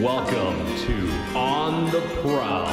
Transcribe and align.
Welcome 0.00 0.58
to 0.84 1.08
On 1.34 1.90
the 1.90 2.02
Prowl. 2.20 2.66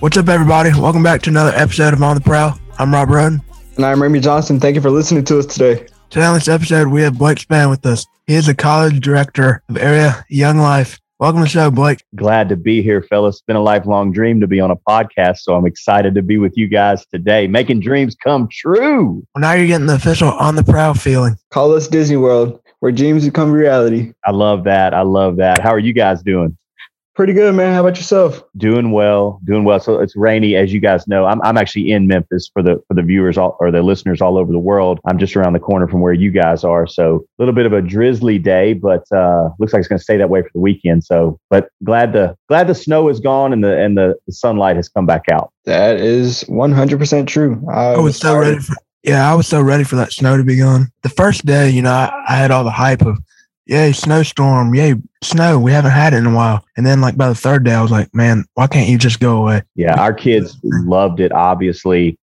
What's 0.00 0.18
up, 0.18 0.28
everybody? 0.28 0.78
Welcome 0.78 1.02
back 1.02 1.22
to 1.22 1.30
another 1.30 1.52
episode 1.56 1.94
of 1.94 2.02
On 2.02 2.16
the 2.16 2.20
Prowl. 2.20 2.58
I'm 2.78 2.92
Rob 2.92 3.08
Roden. 3.08 3.40
And 3.76 3.86
I'm 3.86 4.02
Remy 4.02 4.20
Johnson. 4.20 4.60
Thank 4.60 4.74
you 4.74 4.82
for 4.82 4.90
listening 4.90 5.24
to 5.24 5.38
us 5.38 5.46
today. 5.46 5.86
Today 6.10 6.26
on 6.26 6.34
this 6.34 6.48
episode, 6.48 6.88
we 6.88 7.00
have 7.00 7.16
Blake 7.16 7.38
Spann 7.38 7.70
with 7.70 7.86
us. 7.86 8.04
He 8.26 8.34
is 8.34 8.44
the 8.44 8.54
college 8.54 9.00
director 9.00 9.62
of 9.70 9.78
Area 9.78 10.22
Young 10.28 10.58
Life. 10.58 11.00
Welcome 11.24 11.40
to 11.40 11.44
the 11.44 11.48
show, 11.48 11.70
Blake. 11.70 12.04
Glad 12.14 12.50
to 12.50 12.56
be 12.56 12.82
here, 12.82 13.00
fellas. 13.00 13.36
It's 13.36 13.42
been 13.46 13.56
a 13.56 13.62
lifelong 13.62 14.12
dream 14.12 14.42
to 14.42 14.46
be 14.46 14.60
on 14.60 14.70
a 14.70 14.76
podcast, 14.76 15.38
so 15.38 15.54
I'm 15.54 15.64
excited 15.64 16.14
to 16.16 16.20
be 16.20 16.36
with 16.36 16.54
you 16.54 16.68
guys 16.68 17.06
today, 17.06 17.46
making 17.46 17.80
dreams 17.80 18.14
come 18.22 18.46
true. 18.52 19.26
Well, 19.34 19.40
now 19.40 19.54
you're 19.54 19.66
getting 19.66 19.86
the 19.86 19.94
official 19.94 20.28
On 20.32 20.54
the 20.54 20.62
Prowl 20.62 20.92
feeling. 20.92 21.38
Call 21.48 21.72
us 21.72 21.88
Disney 21.88 22.18
World, 22.18 22.60
where 22.80 22.92
dreams 22.92 23.24
become 23.24 23.50
reality. 23.50 24.12
I 24.26 24.32
love 24.32 24.64
that. 24.64 24.92
I 24.92 25.00
love 25.00 25.36
that. 25.36 25.62
How 25.62 25.70
are 25.70 25.78
you 25.78 25.94
guys 25.94 26.22
doing? 26.22 26.58
Pretty 27.14 27.32
good, 27.32 27.54
man. 27.54 27.72
How 27.72 27.80
about 27.80 27.96
yourself? 27.96 28.42
Doing 28.56 28.90
well, 28.90 29.40
doing 29.44 29.62
well. 29.62 29.78
So 29.78 30.00
it's 30.00 30.16
rainy, 30.16 30.56
as 30.56 30.72
you 30.72 30.80
guys 30.80 31.06
know. 31.06 31.26
I'm, 31.26 31.40
I'm 31.42 31.56
actually 31.56 31.92
in 31.92 32.08
Memphis 32.08 32.50
for 32.52 32.60
the 32.60 32.82
for 32.88 32.94
the 32.94 33.02
viewers 33.02 33.38
all, 33.38 33.56
or 33.60 33.70
the 33.70 33.82
listeners 33.82 34.20
all 34.20 34.36
over 34.36 34.50
the 34.50 34.58
world. 34.58 34.98
I'm 35.06 35.16
just 35.16 35.36
around 35.36 35.52
the 35.52 35.60
corner 35.60 35.86
from 35.86 36.00
where 36.00 36.12
you 36.12 36.32
guys 36.32 36.64
are. 36.64 36.88
So 36.88 37.24
a 37.38 37.42
little 37.42 37.54
bit 37.54 37.66
of 37.66 37.72
a 37.72 37.80
drizzly 37.80 38.40
day, 38.40 38.72
but 38.72 39.04
uh, 39.12 39.50
looks 39.60 39.72
like 39.72 39.78
it's 39.78 39.88
going 39.88 40.00
to 40.00 40.02
stay 40.02 40.16
that 40.16 40.28
way 40.28 40.42
for 40.42 40.50
the 40.54 40.60
weekend. 40.60 41.04
So, 41.04 41.38
but 41.50 41.68
glad 41.84 42.12
the 42.12 42.36
glad 42.48 42.66
the 42.66 42.74
snow 42.74 43.08
is 43.08 43.20
gone 43.20 43.52
and 43.52 43.62
the 43.62 43.78
and 43.78 43.96
the, 43.96 44.16
the 44.26 44.32
sunlight 44.32 44.74
has 44.74 44.88
come 44.88 45.06
back 45.06 45.28
out. 45.30 45.52
That 45.66 45.98
is 45.98 46.42
100% 46.44 47.28
true. 47.28 47.64
I, 47.72 47.92
I 47.92 47.98
was 48.00 48.16
so 48.16 48.36
ready 48.36 48.58
for 48.58 48.74
yeah, 49.04 49.30
I 49.30 49.34
was 49.34 49.46
so 49.46 49.60
ready 49.60 49.84
for 49.84 49.96
that 49.96 50.12
snow 50.12 50.36
to 50.36 50.42
be 50.42 50.56
gone. 50.56 50.90
The 51.02 51.10
first 51.10 51.46
day, 51.46 51.70
you 51.70 51.82
know, 51.82 51.92
I, 51.92 52.24
I 52.26 52.36
had 52.36 52.50
all 52.50 52.64
the 52.64 52.70
hype 52.70 53.02
of 53.02 53.18
yay, 53.66 53.92
snowstorm, 53.92 54.74
yay, 54.74 54.94
snow. 55.22 55.58
We 55.58 55.72
haven't 55.72 55.92
had 55.92 56.12
it 56.12 56.18
in 56.18 56.26
a 56.26 56.34
while. 56.34 56.64
And 56.76 56.84
then, 56.84 57.00
like, 57.00 57.16
by 57.16 57.28
the 57.28 57.34
third 57.34 57.64
day, 57.64 57.72
I 57.72 57.82
was 57.82 57.90
like, 57.90 58.14
man, 58.14 58.44
why 58.54 58.66
can't 58.66 58.88
you 58.88 58.98
just 58.98 59.20
go 59.20 59.38
away? 59.38 59.62
Yeah, 59.74 60.00
our 60.00 60.12
kids 60.12 60.58
loved 60.62 61.20
it, 61.20 61.32
obviously. 61.32 62.18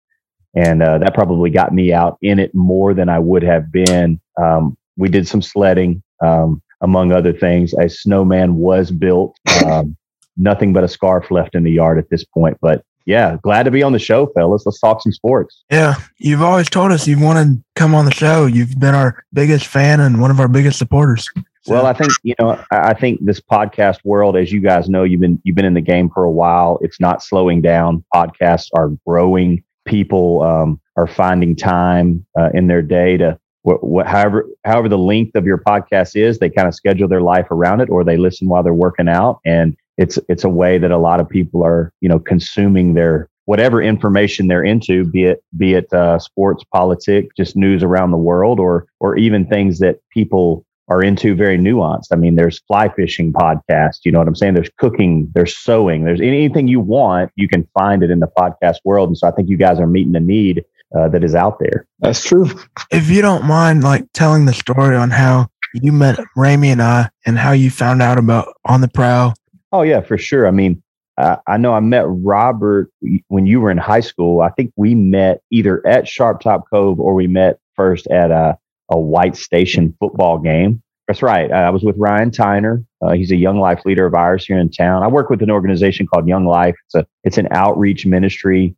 And 0.56 0.84
uh, 0.84 0.98
that 0.98 1.14
probably 1.14 1.50
got 1.50 1.74
me 1.74 1.94
out 1.94 2.18
in 2.22 2.38
it 2.40 2.54
more 2.54 2.94
than 2.94 3.10
I 3.10 3.20
would 3.20 3.44
have 3.44 3.72
been. 3.72 4.20
Um, 4.42 4.78
we 4.98 5.08
did 5.10 5.28
some 5.28 5.42
sledding, 5.42 6.04
um, 6.22 6.62
among 6.82 7.12
other 7.12 7.34
things. 7.34 7.74
A 7.74 7.90
snowman 7.90 8.56
was 8.56 8.92
built. 8.92 9.38
Um, 9.66 9.96
nothing 10.36 10.74
but 10.74 10.84
a 10.84 10.88
scarf 10.88 11.32
left 11.32 11.56
in 11.56 11.64
the 11.64 11.72
yard 11.72 11.98
at 11.98 12.10
this 12.10 12.26
point. 12.26 12.58
But 12.62 12.84
yeah, 13.06 13.38
glad 13.42 13.64
to 13.64 13.72
be 13.72 13.84
on 13.84 13.92
the 13.94 14.00
show, 14.00 14.28
fellas. 14.28 14.66
Let's 14.66 14.80
talk 14.80 15.02
some 15.02 15.12
sports. 15.12 15.64
Yeah, 15.72 15.96
you've 16.18 16.42
always 16.42 16.70
told 16.70 16.92
us 16.92 17.08
you 17.08 17.20
wanted 17.20 17.56
to 17.56 17.64
come 17.76 17.96
on 17.96 18.06
the 18.06 18.14
show. 18.14 18.46
You've 18.46 18.80
been 18.80 18.96
our 18.96 19.24
biggest 19.34 19.68
fan 19.68 20.00
and 20.00 20.22
one 20.22 20.32
of 20.32 20.40
our 20.40 20.48
biggest 20.48 20.78
supporters. 20.78 21.28
So. 21.64 21.74
Well, 21.76 21.86
I 21.86 21.94
think 21.94 22.12
you 22.24 22.34
know. 22.40 22.64
I 22.72 22.96
think 22.96 23.24
this 23.24 23.40
podcast 23.40 24.00
world, 24.04 24.36
as 24.36 24.52
you 24.52 24.62
guys 24.62 24.90
know, 24.90 25.04
you've 25.04 25.22
been 25.22 25.40
you've 25.44 25.56
been 25.56 25.66
in 25.66 25.76
the 25.76 25.82
game 25.82 26.10
for 26.10 26.24
a 26.24 26.32
while. 26.32 26.80
It's 26.82 27.00
not 27.00 27.22
slowing 27.22 27.62
down. 27.62 28.04
Podcasts 28.14 28.70
are 28.76 28.90
growing. 29.06 29.64
People 29.86 30.42
um, 30.42 30.82
are 30.96 31.08
finding 31.08 31.56
time 31.56 32.26
uh, 32.38 32.50
in 32.54 32.66
their 32.68 32.82
day 32.82 33.18
to 33.18 33.40
what, 33.62 33.84
what, 33.84 34.08
however 34.08 34.48
however 34.66 34.90
the 34.90 34.98
length 34.98 35.36
of 35.36 35.46
your 35.46 35.60
podcast 35.60 36.16
is. 36.16 36.40
They 36.40 36.50
kind 36.50 36.68
of 36.68 36.74
schedule 36.74 37.08
their 37.08 37.22
life 37.22 37.52
around 37.52 37.82
it, 37.82 37.90
or 37.92 38.04
they 38.04 38.18
listen 38.18 38.50
while 38.50 38.64
they're 38.64 38.74
working 38.74 39.08
out, 39.08 39.40
and 39.46 39.78
it's 40.02 40.18
it's 40.28 40.44
a 40.44 40.50
way 40.50 40.78
that 40.78 40.92
a 40.92 40.98
lot 40.98 41.20
of 41.20 41.30
people 41.30 41.64
are 41.64 41.94
you 42.02 42.10
know 42.10 42.20
consuming 42.20 42.94
their 42.96 43.30
whatever 43.46 43.82
information 43.82 44.48
they're 44.48 44.64
into, 44.64 45.06
be 45.06 45.26
it 45.26 45.44
be 45.58 45.74
it 45.74 45.92
uh, 45.94 46.20
sports, 46.20 46.64
politics, 46.74 47.34
just 47.38 47.56
news 47.56 47.84
around 47.84 48.12
the 48.12 48.18
world, 48.18 48.60
or 48.60 48.88
or 49.00 49.18
even 49.18 49.46
things 49.46 49.80
that 49.80 50.00
people 50.10 50.66
are 50.90 51.04
into 51.04 51.36
very 51.36 51.58
nuanced. 51.58 52.08
I 52.12 52.16
mean, 52.16 52.36
there's 52.36 52.60
fly 52.68 52.90
fishing 52.90 53.32
podcast. 53.32 54.00
You 54.04 54.12
know 54.12 54.20
what 54.20 54.28
I'm 54.28 54.36
saying? 54.36 54.56
There's 54.56 54.72
cooking, 54.78 55.32
there's 55.34 55.58
sewing, 55.58 56.04
there's 56.04 56.20
anything 56.20 56.68
you 56.68 56.82
want, 56.82 57.32
you 57.36 57.48
can 57.48 57.66
find 57.80 58.04
it 58.04 58.12
in 58.12 58.20
the 58.20 58.28
podcast 58.38 58.78
world. 58.84 59.08
And 59.08 59.18
so 59.18 59.26
I 59.28 59.32
think 59.32 59.48
you 59.48 59.56
guys 59.56 59.80
are 59.80 59.88
meeting 59.88 60.16
a 60.18 60.20
need 60.20 60.66
uh, 60.94 61.08
that 61.10 61.24
is 61.24 61.34
out 61.34 61.60
there. 61.60 61.88
That's 62.00 62.22
true. 62.22 62.50
If 62.92 63.10
you 63.10 63.22
don't 63.22 63.46
mind, 63.46 63.86
like 63.86 64.06
telling 64.14 64.46
the 64.46 64.54
story 64.54 64.98
on 64.98 65.12
how 65.12 65.48
you 65.74 65.94
met 65.94 66.20
Ramy 66.36 66.72
and 66.72 66.82
I, 66.82 67.10
and 67.26 67.38
how 67.38 67.54
you 67.54 67.70
found 67.70 68.02
out 68.02 68.18
about 68.18 68.54
On 68.66 68.82
the 68.82 68.90
Prowl. 68.90 69.34
Oh 69.72 69.84
yeah, 69.84 70.02
for 70.02 70.18
sure. 70.18 70.48
I 70.48 70.52
mean, 70.52 70.82
uh, 71.18 71.38
I 71.48 71.58
know 71.58 71.74
I 71.74 71.80
met 71.80 72.06
Robert 72.08 72.92
when 73.28 73.46
you 73.46 73.62
were 73.62 73.72
in 73.72 73.78
high 73.78 74.00
school. 74.00 74.42
I 74.42 74.50
think 74.50 74.72
we 74.76 74.96
met 74.96 75.42
either 75.52 75.86
at 75.86 76.08
Sharp 76.08 76.42
Top 76.42 76.66
Cove 76.72 77.00
or 77.00 77.14
we 77.14 77.28
met 77.28 77.60
first 77.76 78.08
at 78.08 78.32
a 78.32 78.58
a 78.92 79.00
White 79.00 79.36
Station 79.36 79.96
football 80.00 80.38
game. 80.38 80.84
That's 81.08 81.22
right. 81.22 81.52
I 81.52 81.70
was 81.72 81.84
with 81.84 81.96
Ryan 81.98 82.30
Tyner. 82.30 82.86
Uh, 83.02 83.14
he's 83.14 83.32
a 83.32 83.36
young 83.36 83.60
life 83.60 83.82
leader 83.86 84.06
of 84.06 84.14
ours 84.14 84.46
here 84.46 84.60
in 84.60 84.70
town. 84.70 85.04
I 85.04 85.08
work 85.08 85.30
with 85.30 85.42
an 85.42 85.50
organization 85.50 86.08
called 86.08 86.28
Young 86.28 86.46
Life. 86.46 86.76
It's 86.86 86.96
a 86.96 87.08
it's 87.24 87.38
an 87.38 87.48
outreach 87.52 88.06
ministry 88.06 88.76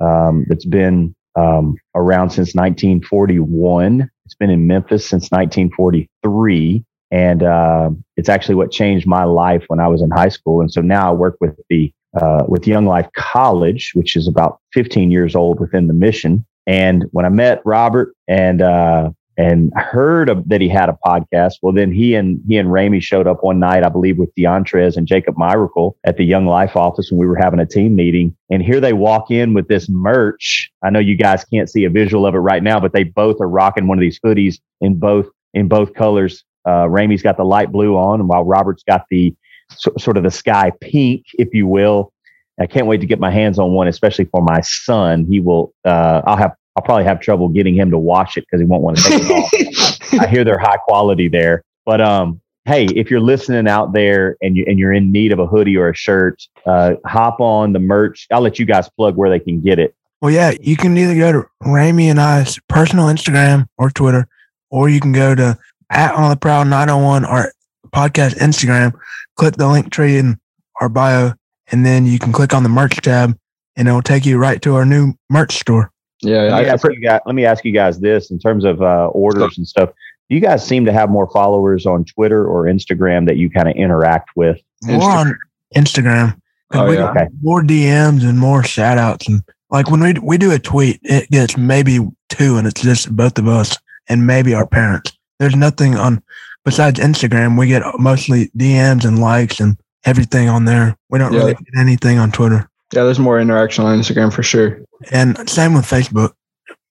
um, 0.00 0.44
that's 0.48 0.64
been 0.64 1.14
um, 1.36 1.76
around 1.94 2.30
since 2.30 2.54
1941. 2.54 4.10
It's 4.24 4.34
been 4.34 4.50
in 4.50 4.66
Memphis 4.66 5.08
since 5.08 5.30
1943, 5.30 6.84
and 7.12 7.42
uh, 7.42 7.90
it's 8.16 8.30
actually 8.30 8.54
what 8.54 8.72
changed 8.72 9.06
my 9.06 9.24
life 9.24 9.64
when 9.68 9.78
I 9.78 9.86
was 9.86 10.00
in 10.00 10.10
high 10.10 10.30
school. 10.30 10.62
And 10.62 10.72
so 10.72 10.80
now 10.80 11.10
I 11.10 11.12
work 11.12 11.36
with 11.40 11.54
the 11.68 11.92
uh, 12.20 12.44
with 12.48 12.66
Young 12.66 12.86
Life 12.86 13.08
College, 13.16 13.92
which 13.94 14.16
is 14.16 14.26
about 14.26 14.60
15 14.72 15.10
years 15.10 15.36
old 15.36 15.60
within 15.60 15.86
the 15.86 15.94
mission. 15.94 16.44
And 16.66 17.04
when 17.12 17.24
I 17.24 17.30
met 17.30 17.62
Robert 17.64 18.14
and 18.28 18.62
uh, 18.62 19.10
and 19.38 19.72
heard 19.76 20.28
of, 20.28 20.48
that 20.48 20.60
he 20.60 20.68
had 20.68 20.88
a 20.88 20.98
podcast. 21.04 21.54
Well, 21.62 21.72
then 21.72 21.92
he 21.92 22.14
and 22.14 22.40
he 22.46 22.56
and 22.56 22.72
Ramy 22.72 23.00
showed 23.00 23.26
up 23.26 23.42
one 23.42 23.58
night, 23.58 23.84
I 23.84 23.88
believe, 23.88 24.18
with 24.18 24.34
DeAndres 24.34 24.96
and 24.96 25.06
Jacob 25.06 25.36
Miracle 25.38 25.96
at 26.04 26.16
the 26.16 26.24
Young 26.24 26.46
Life 26.46 26.76
office 26.76 27.10
when 27.10 27.18
we 27.18 27.26
were 27.26 27.36
having 27.36 27.60
a 27.60 27.66
team 27.66 27.94
meeting. 27.94 28.36
And 28.50 28.62
here 28.62 28.80
they 28.80 28.92
walk 28.92 29.30
in 29.30 29.54
with 29.54 29.68
this 29.68 29.88
merch. 29.88 30.70
I 30.82 30.90
know 30.90 30.98
you 30.98 31.16
guys 31.16 31.44
can't 31.44 31.70
see 31.70 31.84
a 31.84 31.90
visual 31.90 32.26
of 32.26 32.34
it 32.34 32.38
right 32.38 32.62
now, 32.62 32.78
but 32.80 32.92
they 32.92 33.04
both 33.04 33.40
are 33.40 33.48
rocking 33.48 33.86
one 33.86 33.98
of 33.98 34.02
these 34.02 34.20
hoodies 34.24 34.58
in 34.80 34.98
both 34.98 35.26
in 35.54 35.68
both 35.68 35.94
colors. 35.94 36.44
Uh, 36.66 36.88
Ramy's 36.88 37.22
got 37.22 37.36
the 37.36 37.44
light 37.44 37.72
blue 37.72 37.96
on, 37.96 38.26
while 38.26 38.44
Robert's 38.44 38.82
got 38.82 39.06
the 39.10 39.34
so, 39.76 39.92
sort 39.98 40.16
of 40.16 40.22
the 40.22 40.30
sky 40.30 40.72
pink, 40.80 41.26
if 41.34 41.52
you 41.54 41.66
will. 41.66 42.12
I 42.60 42.66
can't 42.66 42.86
wait 42.86 43.00
to 43.00 43.06
get 43.06 43.18
my 43.18 43.30
hands 43.30 43.58
on 43.58 43.72
one, 43.72 43.88
especially 43.88 44.26
for 44.26 44.42
my 44.42 44.60
son. 44.60 45.26
He 45.28 45.40
will. 45.40 45.74
Uh, 45.84 46.22
I'll 46.26 46.36
have 46.36 46.52
I'll 46.76 46.82
probably 46.82 47.04
have 47.04 47.20
trouble 47.20 47.48
getting 47.48 47.74
him 47.74 47.90
to 47.90 47.98
wash 47.98 48.36
it 48.36 48.42
because 48.42 48.60
he 48.60 48.66
won't 48.66 48.82
want 48.82 48.96
to 48.98 49.02
take 49.02 49.22
it 49.22 50.10
off. 50.12 50.12
I 50.20 50.26
hear 50.26 50.44
they're 50.44 50.58
high 50.58 50.76
quality 50.76 51.28
there, 51.28 51.64
but 51.84 52.00
um, 52.00 52.40
hey, 52.64 52.84
if 52.86 53.10
you're 53.10 53.20
listening 53.20 53.68
out 53.68 53.92
there 53.92 54.36
and 54.42 54.56
you 54.56 54.64
and 54.68 54.78
you're 54.78 54.92
in 54.92 55.10
need 55.10 55.32
of 55.32 55.38
a 55.38 55.46
hoodie 55.46 55.76
or 55.76 55.90
a 55.90 55.94
shirt, 55.94 56.42
uh, 56.66 56.94
hop 57.06 57.40
on 57.40 57.72
the 57.72 57.78
merch. 57.78 58.26
I'll 58.30 58.40
let 58.40 58.58
you 58.58 58.66
guys 58.66 58.88
plug 58.90 59.16
where 59.16 59.30
they 59.30 59.40
can 59.40 59.60
get 59.60 59.78
it. 59.78 59.94
Well, 60.20 60.30
yeah, 60.30 60.52
you 60.60 60.76
can 60.76 60.96
either 60.96 61.16
go 61.16 61.32
to 61.32 61.48
Ramy 61.64 62.08
and 62.08 62.20
I's 62.20 62.58
personal 62.68 63.06
Instagram 63.06 63.66
or 63.76 63.90
Twitter, 63.90 64.28
or 64.70 64.88
you 64.88 65.00
can 65.00 65.12
go 65.12 65.34
to 65.34 65.58
at 65.92 66.14
on 66.14 66.30
the 66.30 66.36
prowl 66.36 66.64
901 66.64 67.24
our 67.24 67.52
podcast 67.92 68.36
Instagram, 68.38 68.92
click 69.36 69.54
the 69.56 69.68
link 69.68 69.92
tree 69.92 70.16
in 70.16 70.40
our 70.80 70.88
bio, 70.88 71.32
and 71.70 71.84
then 71.86 72.06
you 72.06 72.18
can 72.18 72.32
click 72.32 72.54
on 72.54 72.62
the 72.62 72.68
merch 72.68 72.96
tab 72.96 73.38
and 73.76 73.88
it 73.88 73.92
will 73.92 74.02
take 74.02 74.26
you 74.26 74.38
right 74.38 74.60
to 74.62 74.74
our 74.74 74.84
new 74.84 75.14
merch 75.30 75.56
store. 75.56 75.90
Yeah, 76.20 76.42
let 76.42 76.62
me, 76.62 76.68
I, 76.68 76.72
ask 76.72 76.84
you 76.84 77.00
guys, 77.00 77.20
let 77.26 77.34
me 77.34 77.44
ask 77.44 77.64
you 77.64 77.72
guys 77.72 78.00
this 78.00 78.30
in 78.30 78.38
terms 78.38 78.64
of 78.64 78.80
uh, 78.80 79.06
orders 79.08 79.58
and 79.58 79.66
stuff. 79.66 79.90
Do 80.28 80.36
you 80.36 80.40
guys 80.40 80.64
seem 80.64 80.84
to 80.84 80.92
have 80.92 81.10
more 81.10 81.28
followers 81.30 81.84
on 81.84 82.04
Twitter 82.04 82.46
or 82.46 82.64
Instagram 82.64 83.26
that 83.26 83.36
you 83.36 83.50
kind 83.50 83.68
of 83.68 83.74
interact 83.74 84.30
with? 84.36 84.60
More 84.84 85.10
on 85.10 85.36
Instagram. 85.74 86.40
Oh, 86.72 86.86
we 86.86 86.94
yeah. 86.94 87.12
got 87.12 87.28
more 87.42 87.62
DMs 87.62 88.26
and 88.26 88.38
more 88.38 88.62
shout 88.62 88.98
outs. 88.98 89.28
And 89.28 89.42
like 89.70 89.90
when 89.90 90.00
we, 90.00 90.14
we 90.22 90.38
do 90.38 90.52
a 90.52 90.58
tweet, 90.58 91.00
it 91.02 91.28
gets 91.30 91.56
maybe 91.56 91.98
two 92.28 92.56
and 92.56 92.66
it's 92.66 92.80
just 92.80 93.14
both 93.14 93.38
of 93.38 93.48
us 93.48 93.76
and 94.08 94.26
maybe 94.26 94.54
our 94.54 94.66
parents. 94.66 95.12
There's 95.42 95.56
nothing 95.56 95.96
on, 95.96 96.22
besides 96.64 97.00
Instagram, 97.00 97.58
we 97.58 97.66
get 97.66 97.82
mostly 97.98 98.52
DMs 98.56 99.04
and 99.04 99.18
likes 99.18 99.58
and 99.58 99.76
everything 100.04 100.48
on 100.48 100.66
there. 100.66 100.96
We 101.10 101.18
don't 101.18 101.32
Yeah. 101.32 101.40
really 101.40 101.54
get 101.54 101.76
anything 101.76 102.20
on 102.20 102.30
Twitter. 102.30 102.70
Yeah, 102.92 103.02
there's 103.02 103.18
more 103.18 103.40
interaction 103.40 103.84
on 103.84 103.98
Instagram 103.98 104.32
for 104.32 104.44
sure. 104.44 104.78
And 105.10 105.36
same 105.50 105.74
with 105.74 105.84
Facebook. 105.84 106.34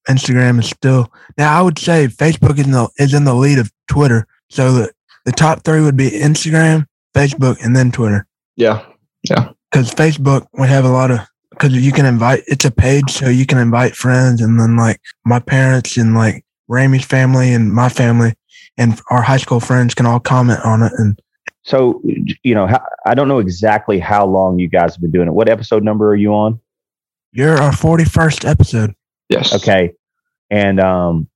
Instagram 0.09 0.59
is 0.59 0.67
still 0.67 1.09
now. 1.37 1.57
I 1.57 1.61
would 1.61 1.79
say 1.79 2.09
Facebook 2.09 2.59
is 2.59 2.65
in 2.65 2.71
the 2.71 2.89
is 2.97 3.13
in 3.13 3.23
the 3.23 3.33
lead 3.33 3.57
of 3.57 3.71
Twitter. 3.87 4.27
So 4.49 4.73
the, 4.73 4.91
the 5.23 5.31
top 5.31 5.63
three 5.63 5.79
would 5.79 5.95
be 5.95 6.09
Instagram, 6.09 6.87
Facebook, 7.15 7.63
and 7.63 7.73
then 7.73 7.89
Twitter. 7.89 8.27
Yeah. 8.57 8.83
Yeah. 9.29 9.51
Because 9.71 9.93
Facebook 9.93 10.45
we 10.59 10.67
have 10.67 10.83
a 10.83 10.89
lot 10.89 11.11
of 11.11 11.21
because 11.51 11.73
you 11.73 11.93
can 11.93 12.05
invite. 12.05 12.43
It's 12.47 12.65
a 12.65 12.71
page, 12.71 13.11
so 13.11 13.29
you 13.29 13.45
can 13.45 13.59
invite 13.59 13.95
friends, 13.95 14.41
and 14.41 14.59
then 14.59 14.75
like 14.75 14.99
my 15.23 15.39
parents 15.39 15.95
and 15.95 16.15
like 16.15 16.43
Ramy's 16.67 17.05
family 17.05 17.53
and 17.53 17.71
my 17.71 17.87
family 17.87 18.33
and 18.77 18.99
our 19.09 19.21
high 19.21 19.37
school 19.37 19.59
friends 19.59 19.93
can 19.93 20.05
all 20.05 20.19
comment 20.19 20.59
on 20.63 20.83
it. 20.83 20.91
And 20.97 21.19
So, 21.63 22.01
you 22.43 22.55
know, 22.55 22.67
I 23.05 23.13
don't 23.13 23.27
know 23.27 23.39
exactly 23.39 23.99
how 23.99 24.25
long 24.25 24.59
you 24.59 24.67
guys 24.67 24.95
have 24.95 25.01
been 25.01 25.11
doing 25.11 25.27
it. 25.27 25.33
What 25.33 25.49
episode 25.49 25.83
number 25.83 26.09
are 26.09 26.15
you 26.15 26.33
on? 26.33 26.59
you're 27.33 27.57
our 27.57 27.71
forty 27.71 28.03
first 28.03 28.43
episode. 28.45 28.93
Yes. 29.29 29.55
Okay. 29.55 29.93
And 30.49 30.81
um, 30.81 31.29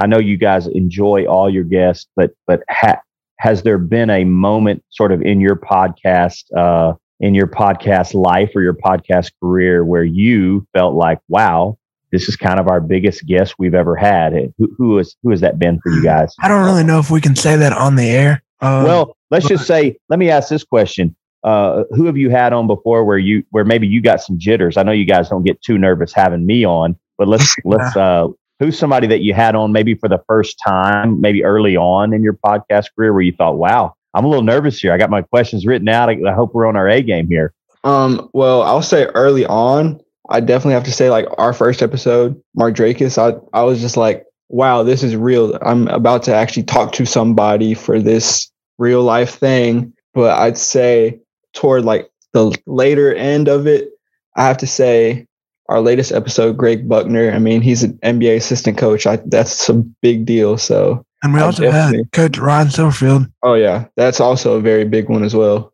I 0.00 0.06
know 0.06 0.18
you 0.18 0.36
guys 0.36 0.66
enjoy 0.68 1.26
all 1.26 1.50
your 1.50 1.64
guests, 1.64 2.06
but 2.14 2.30
but 2.46 2.62
ha- 2.68 3.00
has 3.38 3.62
there 3.62 3.78
been 3.78 4.10
a 4.10 4.24
moment 4.24 4.84
sort 4.90 5.10
of 5.12 5.22
in 5.22 5.40
your 5.40 5.56
podcast 5.56 6.44
uh, 6.56 6.94
in 7.18 7.34
your 7.34 7.48
podcast 7.48 8.14
life 8.14 8.52
or 8.54 8.62
your 8.62 8.74
podcast 8.74 9.32
career 9.42 9.84
where 9.84 10.04
you 10.04 10.66
felt 10.72 10.94
like, 10.94 11.18
wow, 11.28 11.76
this 12.12 12.28
is 12.28 12.36
kind 12.36 12.60
of 12.60 12.68
our 12.68 12.80
biggest 12.80 13.26
guest 13.26 13.54
we've 13.58 13.74
ever 13.74 13.96
had? 13.96 14.32
Who, 14.58 14.74
who, 14.76 14.98
is, 14.98 15.16
who 15.22 15.30
has 15.30 15.40
that 15.40 15.58
been 15.58 15.80
for 15.80 15.90
you 15.90 16.02
guys? 16.02 16.34
I 16.40 16.48
don't 16.48 16.64
really 16.64 16.84
know 16.84 16.98
if 16.98 17.10
we 17.10 17.20
can 17.20 17.36
say 17.36 17.56
that 17.56 17.72
on 17.72 17.96
the 17.96 18.08
air. 18.08 18.42
Uh, 18.60 18.82
well, 18.86 19.16
let's 19.30 19.46
just 19.46 19.66
say, 19.66 19.96
let 20.08 20.18
me 20.18 20.30
ask 20.30 20.48
this 20.48 20.64
question. 20.64 21.16
Uh, 21.42 21.84
who 21.92 22.04
have 22.04 22.18
you 22.18 22.28
had 22.28 22.52
on 22.52 22.66
before 22.66 23.04
where 23.04 23.16
you 23.16 23.42
where 23.50 23.64
maybe 23.64 23.86
you 23.86 24.02
got 24.02 24.20
some 24.20 24.38
jitters? 24.38 24.76
I 24.76 24.82
know 24.82 24.92
you 24.92 25.06
guys 25.06 25.30
don't 25.30 25.44
get 25.44 25.62
too 25.62 25.78
nervous 25.78 26.12
having 26.12 26.44
me 26.44 26.66
on, 26.66 26.96
but 27.16 27.28
let's 27.28 27.56
let's 27.64 27.96
uh, 27.96 28.28
who's 28.58 28.78
somebody 28.78 29.06
that 29.08 29.22
you 29.22 29.32
had 29.34 29.56
on 29.56 29.72
maybe 29.72 29.94
for 29.94 30.08
the 30.08 30.22
first 30.28 30.60
time, 30.64 31.20
maybe 31.20 31.42
early 31.42 31.76
on 31.76 32.12
in 32.12 32.22
your 32.22 32.34
podcast 32.34 32.88
career 32.94 33.12
where 33.12 33.22
you 33.22 33.32
thought, 33.32 33.56
wow, 33.56 33.94
I'm 34.14 34.24
a 34.24 34.28
little 34.28 34.44
nervous 34.44 34.78
here. 34.78 34.92
I 34.92 34.98
got 34.98 35.10
my 35.10 35.22
questions 35.22 35.66
written 35.66 35.88
out. 35.88 36.10
I, 36.10 36.18
I 36.28 36.34
hope 36.34 36.54
we're 36.54 36.66
on 36.66 36.76
our 36.76 36.88
A 36.88 37.02
game 37.02 37.26
here. 37.26 37.54
Um, 37.84 38.28
well, 38.34 38.62
I'll 38.62 38.82
say 38.82 39.06
early 39.06 39.46
on, 39.46 40.00
I 40.30 40.40
definitely 40.40 40.74
have 40.74 40.84
to 40.84 40.92
say 40.92 41.10
like 41.10 41.26
our 41.38 41.52
first 41.52 41.82
episode, 41.82 42.40
Mark 42.54 42.74
Drakis, 42.74 43.18
I, 43.18 43.38
I 43.52 43.64
was 43.64 43.80
just 43.80 43.96
like, 43.96 44.24
wow, 44.48 44.82
this 44.82 45.02
is 45.02 45.16
real. 45.16 45.56
I'm 45.60 45.88
about 45.88 46.22
to 46.24 46.34
actually 46.34 46.62
talk 46.64 46.92
to 46.92 47.06
somebody 47.06 47.74
for 47.74 48.00
this 48.00 48.50
real 48.78 49.02
life 49.02 49.34
thing. 49.34 49.92
But 50.14 50.38
I'd 50.38 50.58
say 50.58 51.20
toward 51.52 51.84
like 51.84 52.10
the 52.32 52.56
later 52.66 53.14
end 53.14 53.48
of 53.48 53.66
it, 53.66 53.90
I 54.36 54.44
have 54.46 54.58
to 54.58 54.66
say 54.66 55.26
our 55.68 55.80
latest 55.80 56.12
episode, 56.12 56.56
Greg 56.56 56.88
Buckner. 56.88 57.30
I 57.30 57.38
mean, 57.38 57.60
he's 57.60 57.82
an 57.82 57.98
NBA 57.98 58.36
assistant 58.36 58.78
coach. 58.78 59.06
I, 59.06 59.16
that's 59.26 59.68
a 59.68 59.74
big 59.74 60.26
deal. 60.26 60.58
So, 60.58 61.04
and 61.22 61.32
we 61.32 61.40
also 61.40 61.70
had 61.70 61.94
Coach 62.12 62.38
Ryan 62.38 62.68
Silverfield. 62.68 63.32
Oh 63.42 63.54
yeah, 63.54 63.86
that's 63.96 64.20
also 64.20 64.56
a 64.56 64.60
very 64.60 64.84
big 64.84 65.08
one 65.08 65.22
as 65.22 65.34
well. 65.34 65.72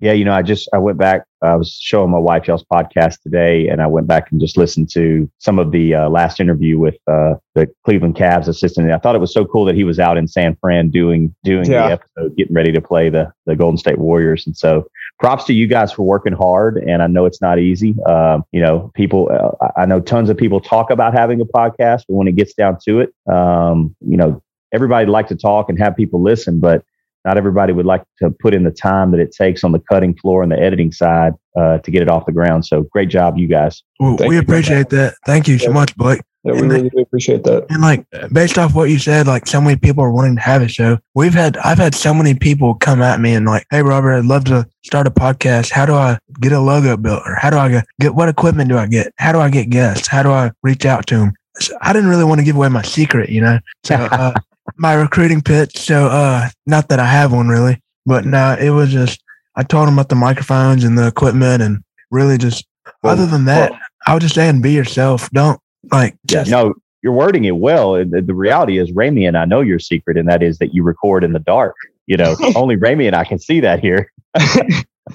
Yeah, 0.00 0.12
you 0.12 0.24
know, 0.24 0.32
I 0.32 0.42
just 0.42 0.68
I 0.72 0.78
went 0.78 0.96
back. 0.96 1.24
I 1.42 1.56
was 1.56 1.76
showing 1.80 2.10
my 2.10 2.18
wife 2.18 2.46
y'all's 2.46 2.64
podcast 2.72 3.20
today, 3.20 3.68
and 3.68 3.82
I 3.82 3.88
went 3.88 4.06
back 4.06 4.30
and 4.30 4.40
just 4.40 4.56
listened 4.56 4.90
to 4.92 5.28
some 5.38 5.58
of 5.58 5.72
the 5.72 5.94
uh, 5.94 6.08
last 6.08 6.38
interview 6.38 6.78
with 6.78 6.96
uh, 7.08 7.34
the 7.56 7.68
Cleveland 7.84 8.14
Cavs 8.14 8.46
assistant. 8.46 8.86
And 8.86 8.94
I 8.94 8.98
thought 8.98 9.16
it 9.16 9.20
was 9.20 9.32
so 9.32 9.44
cool 9.44 9.64
that 9.64 9.74
he 9.74 9.82
was 9.82 9.98
out 9.98 10.16
in 10.16 10.28
San 10.28 10.56
Fran 10.60 10.90
doing 10.90 11.34
doing 11.42 11.68
yeah. 11.68 11.88
the 11.88 11.92
episode, 11.94 12.36
getting 12.36 12.54
ready 12.54 12.70
to 12.70 12.80
play 12.80 13.10
the 13.10 13.32
the 13.46 13.56
Golden 13.56 13.76
State 13.76 13.98
Warriors. 13.98 14.46
And 14.46 14.56
so, 14.56 14.86
props 15.18 15.44
to 15.46 15.52
you 15.52 15.66
guys 15.66 15.90
for 15.90 16.04
working 16.04 16.32
hard. 16.32 16.76
And 16.76 17.02
I 17.02 17.08
know 17.08 17.26
it's 17.26 17.42
not 17.42 17.58
easy. 17.58 17.96
Um, 18.06 18.44
you 18.52 18.60
know, 18.60 18.92
people. 18.94 19.28
Uh, 19.32 19.68
I 19.76 19.86
know 19.86 20.00
tons 20.00 20.30
of 20.30 20.36
people 20.36 20.60
talk 20.60 20.90
about 20.90 21.12
having 21.12 21.40
a 21.40 21.44
podcast, 21.44 22.04
but 22.08 22.14
when 22.14 22.28
it 22.28 22.36
gets 22.36 22.54
down 22.54 22.78
to 22.84 23.00
it, 23.00 23.12
um, 23.32 23.96
you 24.00 24.16
know, 24.16 24.40
everybody 24.72 25.06
like 25.06 25.28
to 25.28 25.36
talk 25.36 25.68
and 25.68 25.78
have 25.78 25.96
people 25.96 26.22
listen, 26.22 26.60
but 26.60 26.84
not 27.24 27.36
everybody 27.36 27.72
would 27.72 27.86
like 27.86 28.04
to 28.20 28.30
put 28.30 28.54
in 28.54 28.64
the 28.64 28.70
time 28.70 29.10
that 29.10 29.20
it 29.20 29.32
takes 29.32 29.64
on 29.64 29.72
the 29.72 29.80
cutting 29.80 30.14
floor 30.16 30.42
and 30.42 30.50
the 30.50 30.58
editing 30.58 30.92
side 30.92 31.34
uh, 31.56 31.78
to 31.78 31.90
get 31.90 32.02
it 32.02 32.10
off 32.10 32.26
the 32.26 32.32
ground. 32.32 32.66
So 32.66 32.82
great 32.92 33.08
job, 33.08 33.36
you 33.36 33.48
guys. 33.48 33.82
Well, 33.98 34.16
we 34.26 34.38
appreciate 34.38 34.90
that. 34.90 35.14
Thank 35.26 35.48
you 35.48 35.56
yeah. 35.56 35.66
so 35.66 35.72
much, 35.72 35.96
Blake. 35.96 36.20
Yeah, 36.44 36.52
we 36.52 36.58
and 36.60 36.70
really 36.70 36.88
do 36.88 36.98
appreciate 37.00 37.42
that. 37.44 37.66
And 37.68 37.82
like 37.82 38.06
based 38.32 38.58
off 38.58 38.74
what 38.74 38.90
you 38.90 38.98
said, 38.98 39.26
like 39.26 39.46
so 39.46 39.60
many 39.60 39.76
people 39.76 40.04
are 40.04 40.10
wanting 40.10 40.36
to 40.36 40.42
have 40.42 40.62
a 40.62 40.68
show. 40.68 40.98
We've 41.14 41.34
had 41.34 41.56
I've 41.58 41.78
had 41.78 41.94
so 41.94 42.14
many 42.14 42.34
people 42.34 42.74
come 42.74 43.02
at 43.02 43.20
me 43.20 43.34
and 43.34 43.44
like, 43.44 43.66
hey 43.70 43.82
Robert, 43.82 44.12
I'd 44.12 44.24
love 44.24 44.44
to 44.44 44.66
start 44.84 45.06
a 45.06 45.10
podcast. 45.10 45.70
How 45.70 45.84
do 45.84 45.94
I 45.94 46.18
get 46.40 46.52
a 46.52 46.60
logo 46.60 46.96
built? 46.96 47.22
Or 47.26 47.34
how 47.34 47.50
do 47.50 47.58
I 47.58 47.82
get 48.00 48.14
what 48.14 48.28
equipment 48.28 48.70
do 48.70 48.78
I 48.78 48.86
get? 48.86 49.12
How 49.16 49.32
do 49.32 49.40
I 49.40 49.50
get 49.50 49.68
guests? 49.68 50.06
How 50.06 50.22
do 50.22 50.30
I 50.30 50.52
reach 50.62 50.86
out 50.86 51.06
to 51.08 51.18
them? 51.18 51.32
So 51.58 51.76
I 51.82 51.92
didn't 51.92 52.08
really 52.08 52.24
want 52.24 52.38
to 52.38 52.44
give 52.44 52.54
away 52.54 52.68
my 52.68 52.82
secret, 52.82 53.30
you 53.30 53.40
know. 53.40 53.58
So 53.84 53.94
uh, 53.96 54.34
my 54.78 54.94
recruiting 54.94 55.42
pitch. 55.42 55.76
So, 55.76 56.06
uh, 56.06 56.48
not 56.66 56.88
that 56.88 57.00
I 57.00 57.06
have 57.06 57.32
one 57.32 57.48
really, 57.48 57.82
but 58.06 58.24
no, 58.24 58.56
it 58.58 58.70
was 58.70 58.90
just, 58.90 59.22
I 59.56 59.64
told 59.64 59.88
him 59.88 59.94
about 59.94 60.08
the 60.08 60.14
microphones 60.14 60.84
and 60.84 60.96
the 60.96 61.06
equipment 61.06 61.62
and 61.62 61.82
really 62.10 62.38
just, 62.38 62.66
well, 63.02 63.12
other 63.12 63.26
than 63.26 63.44
that, 63.46 63.72
well, 63.72 63.80
I 64.06 64.14
was 64.14 64.22
just 64.22 64.34
saying, 64.34 64.62
be 64.62 64.72
yourself. 64.72 65.28
Don't 65.30 65.60
like, 65.90 66.16
just, 66.26 66.50
no, 66.50 66.74
you're 67.02 67.12
wording 67.12 67.44
it 67.44 67.56
well. 67.56 67.94
The, 67.94 68.22
the 68.24 68.34
reality 68.34 68.78
is, 68.78 68.92
Rami 68.92 69.26
and 69.26 69.36
I 69.36 69.44
know 69.44 69.60
your 69.60 69.78
secret, 69.78 70.16
and 70.16 70.28
that 70.28 70.42
is 70.42 70.58
that 70.58 70.74
you 70.74 70.82
record 70.82 71.24
in 71.24 71.32
the 71.32 71.40
dark. 71.40 71.74
You 72.06 72.16
know, 72.16 72.36
only 72.56 72.76
Rami 72.76 73.06
and 73.06 73.16
I 73.16 73.24
can 73.24 73.38
see 73.38 73.60
that 73.60 73.80
here. 73.80 74.10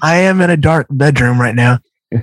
I 0.02 0.16
am 0.16 0.40
in 0.40 0.50
a 0.50 0.56
dark 0.56 0.86
bedroom 0.90 1.40
right 1.40 1.54
now, 1.54 1.78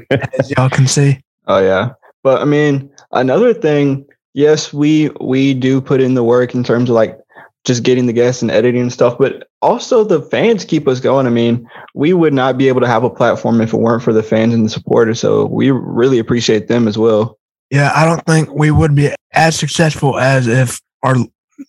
as 0.10 0.52
y'all 0.52 0.70
can 0.70 0.88
see. 0.88 1.22
Oh 1.48 1.60
yeah, 1.60 1.94
but 2.24 2.42
I 2.42 2.46
mean, 2.46 2.90
another 3.12 3.54
thing 3.54 4.06
yes, 4.34 4.74
we 4.74 5.10
we 5.20 5.54
do 5.54 5.82
put 5.82 6.02
in 6.02 6.14
the 6.14 6.24
work 6.24 6.56
in 6.56 6.64
terms 6.64 6.90
of 6.90 6.96
like 6.96 7.20
just 7.64 7.84
getting 7.84 8.08
the 8.08 8.14
guests 8.14 8.42
and 8.42 8.50
editing 8.50 8.82
and 8.82 8.92
stuff, 8.92 9.18
but 9.18 9.50
also 9.62 10.04
the 10.04 10.22
fans 10.22 10.66
keep 10.66 10.88
us 10.88 11.00
going. 11.00 11.28
I 11.28 11.30
mean, 11.30 11.70
we 11.94 12.14
would 12.14 12.34
not 12.34 12.58
be 12.58 12.68
able 12.68 12.82
to 12.82 12.88
have 12.88 13.04
a 13.04 13.10
platform 13.10 13.62
if 13.62 13.74
it 13.74 13.78
weren't 13.78 14.04
for 14.04 14.14
the 14.14 14.24
fans 14.24 14.54
and 14.54 14.66
the 14.66 14.70
supporters. 14.70 15.20
So 15.20 15.46
we 15.46 15.70
really 15.72 16.18
appreciate 16.18 16.68
them 16.68 16.88
as 16.88 16.98
well. 16.98 17.38
Yeah, 17.70 17.92
I 17.96 18.04
don't 18.04 18.26
think 18.26 18.54
we 18.54 18.72
would 18.72 18.96
be 18.96 19.14
as 19.34 19.58
successful 19.58 20.20
as 20.20 20.48
if 20.48 20.82
our 21.04 21.16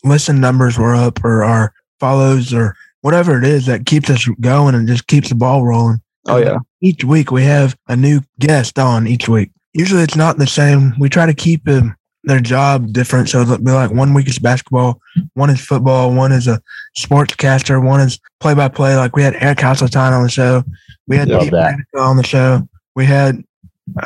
listen 0.03 0.41
numbers 0.41 0.79
were 0.79 0.95
up 0.95 1.23
or 1.25 1.45
our 1.45 1.75
follows 2.01 2.53
or 2.53 2.75
whatever 3.03 3.39
it 3.39 3.45
is 3.45 3.67
that 3.67 3.87
keeps 3.87 4.11
us 4.11 4.27
going 4.41 4.75
and 4.75 4.89
just 4.89 5.07
keeps 5.07 5.29
the 5.29 5.35
ball 5.35 5.65
rolling. 5.65 6.01
Oh 6.27 6.39
yeah. 6.39 6.59
Each 6.81 7.05
week 7.05 7.31
we 7.31 7.45
have 7.45 7.77
a 7.89 7.97
new 7.97 8.21
guest 8.39 8.79
on 8.79 9.07
each 9.07 9.29
week. 9.29 9.51
Usually 9.75 10.03
it's 10.03 10.17
not 10.17 10.39
the 10.39 10.47
same. 10.47 10.95
We 10.99 11.09
try 11.09 11.27
to 11.27 11.35
keep 11.35 11.65
them 11.65 11.97
their 12.25 12.41
job 12.41 12.93
different. 12.93 13.29
So 13.29 13.41
it'll 13.41 13.59
be 13.59 13.71
like 13.71 13.91
one 13.91 14.15
week 14.15 14.29
is 14.29 14.39
basketball, 14.39 15.01
one 15.35 15.51
is 15.51 15.61
football, 15.61 16.15
one 16.15 16.33
is 16.33 16.47
a 16.47 16.61
sportscaster, 16.99 17.85
one 17.85 18.01
is 18.01 18.19
play 18.41 18.55
by 18.55 18.69
play. 18.69 18.97
Like 18.97 19.17
we 19.17 19.23
had 19.23 19.35
Eric 19.41 19.59
Hasseltine 19.59 20.13
on 20.13 20.23
the 20.23 20.31
show. 20.31 20.63
We 21.07 21.17
had 21.17 21.29
Pete 21.29 21.53
on 21.97 22.17
the 22.17 22.23
show. 22.23 22.69
We 22.95 23.07
had 23.07 23.43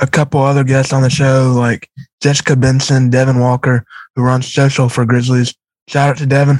a 0.00 0.06
couple 0.06 0.40
other 0.40 0.64
guests 0.64 0.92
on 0.92 1.02
the 1.02 1.10
show, 1.10 1.52
like 1.56 1.90
Jessica 2.22 2.56
Benson, 2.56 3.10
Devin 3.10 3.38
Walker, 3.38 3.84
who 4.14 4.22
runs 4.22 4.52
social 4.52 4.88
for 4.88 5.04
Grizzlies. 5.04 5.54
Shout 5.88 6.10
out 6.10 6.16
to 6.18 6.26
Devin. 6.26 6.58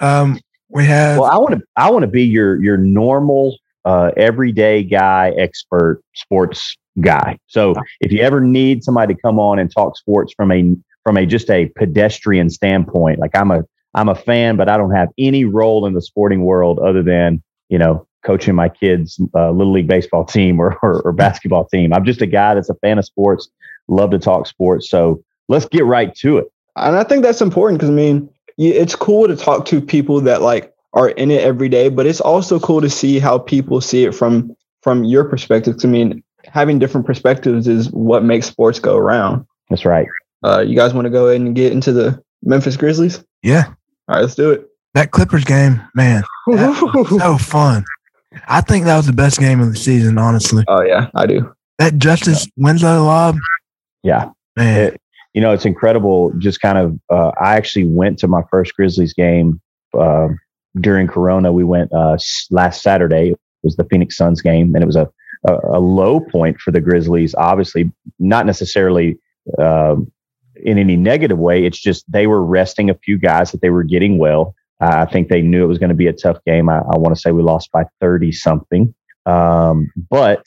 Um, 0.00 0.38
we 0.68 0.84
have. 0.84 1.18
Well, 1.18 1.30
I 1.30 1.36
want 1.38 1.58
to. 1.58 1.62
I 1.76 1.90
want 1.90 2.02
to 2.02 2.08
be 2.08 2.24
your 2.24 2.62
your 2.62 2.76
normal, 2.76 3.56
uh, 3.84 4.12
everyday 4.16 4.84
guy, 4.84 5.30
expert 5.36 6.02
sports 6.14 6.76
guy. 7.00 7.38
So 7.46 7.74
if 8.00 8.12
you 8.12 8.20
ever 8.20 8.40
need 8.40 8.84
somebody 8.84 9.14
to 9.14 9.20
come 9.20 9.38
on 9.38 9.58
and 9.58 9.72
talk 9.72 9.96
sports 9.96 10.32
from 10.36 10.52
a 10.52 10.76
from 11.10 11.16
a 11.16 11.26
just 11.26 11.50
a 11.50 11.66
pedestrian 11.74 12.48
standpoint. 12.48 13.18
Like 13.18 13.34
I'm 13.34 13.50
a 13.50 13.64
I'm 13.94 14.08
a 14.08 14.14
fan, 14.14 14.54
but 14.54 14.68
I 14.68 14.76
don't 14.76 14.92
have 14.92 15.08
any 15.18 15.44
role 15.44 15.84
in 15.84 15.94
the 15.94 16.00
sporting 16.00 16.44
world 16.44 16.78
other 16.78 17.02
than 17.02 17.42
you 17.68 17.78
know 17.78 18.06
coaching 18.24 18.54
my 18.54 18.68
kids' 18.68 19.20
uh, 19.34 19.50
little 19.50 19.72
league 19.72 19.88
baseball 19.88 20.24
team 20.36 20.60
or, 20.60 20.78
or, 20.84 21.02
or 21.02 21.12
basketball 21.12 21.64
team. 21.66 21.92
I'm 21.92 22.04
just 22.04 22.22
a 22.22 22.26
guy 22.26 22.54
that's 22.54 22.70
a 22.70 22.76
fan 22.76 22.96
of 22.96 23.04
sports, 23.04 23.48
love 23.88 24.12
to 24.12 24.20
talk 24.20 24.46
sports. 24.46 24.88
So 24.88 25.20
let's 25.48 25.66
get 25.66 25.84
right 25.84 26.14
to 26.16 26.38
it. 26.38 26.52
And 26.76 26.94
I 26.94 27.02
think 27.02 27.24
that's 27.24 27.40
important 27.40 27.80
because 27.80 27.90
I 27.90 27.94
mean, 27.94 28.30
it's 28.56 28.94
cool 28.94 29.26
to 29.26 29.34
talk 29.34 29.64
to 29.66 29.80
people 29.80 30.20
that 30.20 30.42
like 30.42 30.72
are 30.92 31.08
in 31.08 31.32
it 31.32 31.42
every 31.42 31.68
day, 31.68 31.88
but 31.88 32.06
it's 32.06 32.20
also 32.20 32.60
cool 32.60 32.80
to 32.82 32.90
see 32.90 33.18
how 33.18 33.36
people 33.36 33.80
see 33.80 34.04
it 34.04 34.14
from 34.14 34.54
from 34.82 35.02
your 35.02 35.24
perspective. 35.24 35.74
I 35.82 35.88
mean, 35.88 36.22
having 36.44 36.78
different 36.78 37.04
perspectives 37.04 37.66
is 37.66 37.90
what 37.90 38.22
makes 38.22 38.46
sports 38.46 38.78
go 38.78 38.96
around. 38.96 39.44
That's 39.70 39.84
right. 39.84 40.06
Uh, 40.44 40.60
you 40.60 40.74
guys 40.74 40.94
want 40.94 41.06
to 41.06 41.10
go 41.10 41.28
ahead 41.28 41.40
and 41.40 41.54
get 41.54 41.72
into 41.72 41.92
the 41.92 42.22
Memphis 42.42 42.76
Grizzlies? 42.76 43.24
Yeah. 43.42 43.66
All 43.66 44.16
right, 44.16 44.20
let's 44.22 44.34
do 44.34 44.50
it. 44.50 44.66
That 44.94 45.12
Clippers 45.12 45.44
game, 45.44 45.80
man, 45.94 46.24
so 46.48 47.38
fun. 47.38 47.84
I 48.48 48.60
think 48.60 48.86
that 48.86 48.96
was 48.96 49.06
the 49.06 49.12
best 49.12 49.38
game 49.38 49.60
of 49.60 49.70
the 49.70 49.78
season, 49.78 50.18
honestly. 50.18 50.64
Oh 50.66 50.82
yeah, 50.82 51.10
I 51.14 51.26
do. 51.26 51.54
That 51.78 51.96
Justice 51.96 52.46
yeah. 52.46 52.64
Winslow 52.64 53.04
lob. 53.04 53.36
Yeah, 54.02 54.30
man. 54.56 54.88
It, 54.88 55.00
you 55.32 55.40
know, 55.40 55.52
it's 55.52 55.64
incredible. 55.64 56.32
Just 56.38 56.60
kind 56.60 56.76
of, 56.76 56.98
uh, 57.08 57.30
I 57.40 57.54
actually 57.54 57.84
went 57.84 58.18
to 58.18 58.26
my 58.26 58.42
first 58.50 58.74
Grizzlies 58.74 59.14
game 59.14 59.60
uh, 59.96 60.28
during 60.80 61.06
Corona. 61.06 61.52
We 61.52 61.62
went 61.62 61.92
uh, 61.92 62.18
last 62.50 62.82
Saturday. 62.82 63.30
It 63.30 63.38
was 63.62 63.76
the 63.76 63.84
Phoenix 63.84 64.16
Suns 64.16 64.42
game, 64.42 64.74
and 64.74 64.82
it 64.82 64.86
was 64.86 64.96
a, 64.96 65.08
a, 65.46 65.54
a 65.74 65.78
low 65.78 66.18
point 66.18 66.60
for 66.60 66.72
the 66.72 66.80
Grizzlies. 66.80 67.34
Obviously, 67.36 67.92
not 68.18 68.44
necessarily 68.44 69.20
um, 69.56 70.10
in 70.64 70.78
any 70.78 70.96
negative 70.96 71.38
way. 71.38 71.64
It's 71.64 71.78
just 71.78 72.10
they 72.10 72.26
were 72.26 72.44
resting 72.44 72.90
a 72.90 72.94
few 72.94 73.18
guys 73.18 73.52
that 73.52 73.60
they 73.60 73.70
were 73.70 73.84
getting 73.84 74.18
well. 74.18 74.54
Uh, 74.80 75.04
I 75.06 75.12
think 75.12 75.28
they 75.28 75.42
knew 75.42 75.64
it 75.64 75.68
was 75.68 75.78
going 75.78 75.90
to 75.90 75.94
be 75.94 76.06
a 76.06 76.12
tough 76.12 76.38
game. 76.46 76.68
I, 76.68 76.78
I 76.78 76.96
want 76.96 77.14
to 77.14 77.20
say 77.20 77.32
we 77.32 77.42
lost 77.42 77.70
by 77.70 77.84
30 78.00 78.32
something. 78.32 78.94
Um, 79.26 79.90
but 80.10 80.44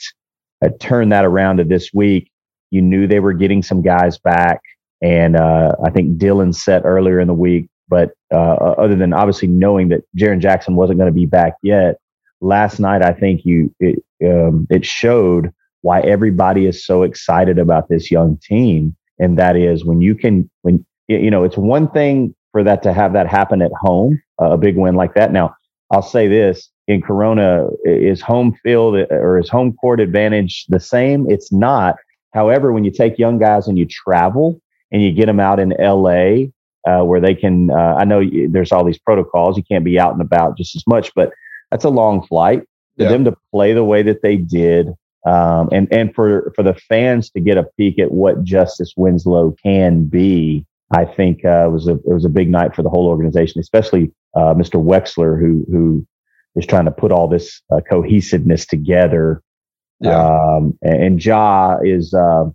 I 0.63 0.70
turned 0.79 1.12
that 1.12 1.25
around 1.25 1.58
to 1.58 1.63
this 1.63 1.91
week. 1.93 2.32
You 2.72 2.82
knew 2.82 3.05
they 3.05 3.20
were 3.20 3.34
getting 3.34 3.62
some 3.62 3.82
guys 3.82 4.17
back. 4.17 4.62
And 5.01 5.36
uh, 5.36 5.74
I 5.86 5.89
think 5.91 6.17
Dillon 6.17 6.53
said 6.53 6.86
earlier 6.86 7.20
in 7.20 7.27
the 7.27 7.34
week, 7.34 7.67
but 7.89 8.12
uh, 8.34 8.53
other 8.77 8.96
than 8.96 9.13
obviously 9.13 9.50
knowing 9.50 9.89
that 9.89 10.01
Jaren 10.17 10.39
Jackson 10.39 10.75
wasn't 10.75 10.98
going 10.98 11.12
to 11.12 11.13
be 11.13 11.25
back 11.25 11.53
yet, 11.62 11.98
last 12.41 12.79
night 12.79 13.03
I 13.03 13.13
think 13.13 13.41
you 13.46 13.74
it, 13.79 14.03
um, 14.24 14.65
it 14.70 14.86
showed 14.86 15.53
why 15.82 16.00
everybody 16.01 16.65
is 16.65 16.86
so 16.86 17.03
excited 17.03 17.60
about 17.60 17.89
this 17.89 18.10
young 18.10 18.38
team 18.38 18.96
and 19.20 19.38
that 19.38 19.55
is 19.55 19.86
when 19.86 20.01
you 20.01 20.15
can 20.15 20.50
when 20.62 20.86
you 21.08 21.32
know 21.32 21.43
it's 21.43 21.58
one 21.58 21.89
thing 21.89 22.34
for 22.51 22.63
that 22.63 22.84
to 22.84 22.93
have 22.93 23.13
that 23.13 23.27
happen 23.27 23.62
at 23.62 23.72
home, 23.74 24.22
uh, 24.41 24.51
a 24.51 24.58
big 24.58 24.77
win 24.77 24.96
like 24.96 25.15
that. 25.15 25.34
Now, 25.34 25.55
I'll 25.91 26.01
say 26.01 26.27
this 26.27 26.70
in 26.88 27.01
Corona, 27.01 27.67
is 27.84 28.22
home 28.22 28.55
field 28.63 28.96
or 28.96 29.39
is 29.39 29.50
home 29.50 29.74
court 29.74 30.00
advantage 30.00 30.65
the 30.70 30.79
same? 30.79 31.29
It's 31.29 31.51
not. 31.51 31.96
However, 32.34 32.72
when 32.72 32.84
you 32.84 32.91
take 32.91 33.17
young 33.17 33.38
guys 33.38 33.67
and 33.67 33.77
you 33.77 33.86
travel 33.86 34.62
and 34.91 35.01
you 35.01 35.12
get 35.12 35.25
them 35.25 35.39
out 35.39 35.60
in 35.60 35.74
LA 35.79 36.48
uh, 36.88 37.03
where 37.03 37.22
they 37.22 37.36
can, 37.36 37.72
uh, 37.72 37.96
I 37.98 38.05
know 38.05 38.24
there's 38.50 38.72
all 38.72 38.84
these 38.84 38.98
protocols, 39.00 39.58
you 39.58 39.63
can't 39.63 39.86
be 39.86 40.00
out 40.00 40.13
and 40.13 40.22
about 40.22 40.58
just 40.58 40.75
as 40.75 40.84
much, 40.88 41.12
but 41.15 41.32
that's 41.72 41.86
a 41.86 41.89
long 41.89 42.25
flight 42.27 42.62
for 42.98 43.03
yeah. 43.03 43.10
them 43.10 43.25
to 43.25 43.36
play 43.51 43.74
the 43.74 43.84
way 43.84 44.03
that 44.03 44.22
they 44.22 44.38
did. 44.38 44.89
Um, 45.25 45.70
and 45.72 45.88
and 45.92 46.13
for 46.13 46.51
for 46.56 46.63
the 46.63 46.74
fans 46.74 47.30
to 47.32 47.39
get 47.39 47.58
a 47.58 47.63
peek 47.77 48.00
at 48.00 48.12
what 48.12 48.44
Justice 48.44 48.94
Winslow 48.98 49.56
can 49.63 50.06
be, 50.06 50.65
I 50.92 51.06
think 51.06 51.46
uh, 51.46 51.68
was 51.72 51.88
a 51.88 51.94
it 51.94 52.13
was 52.13 52.25
a 52.25 52.30
big 52.30 52.50
night 52.50 52.75
for 52.75 52.84
the 52.84 52.89
whole 52.89 53.08
organization, 53.08 53.62
especially 53.62 54.12
uh, 54.36 54.53
Mr. 54.53 54.84
Wexler, 54.84 55.39
who 55.39 55.65
who 55.72 56.06
is 56.56 56.65
trying 56.65 56.86
to 56.86 56.92
put 56.92 57.12
all 57.12 57.27
this 57.27 57.62
uh, 57.72 57.80
cohesiveness 57.89 58.65
together 58.65 59.42
yeah. 60.03 60.56
Um, 60.56 60.77
and 60.82 61.24
Ja 61.24 61.77
is, 61.82 62.13
uh, 62.13 62.46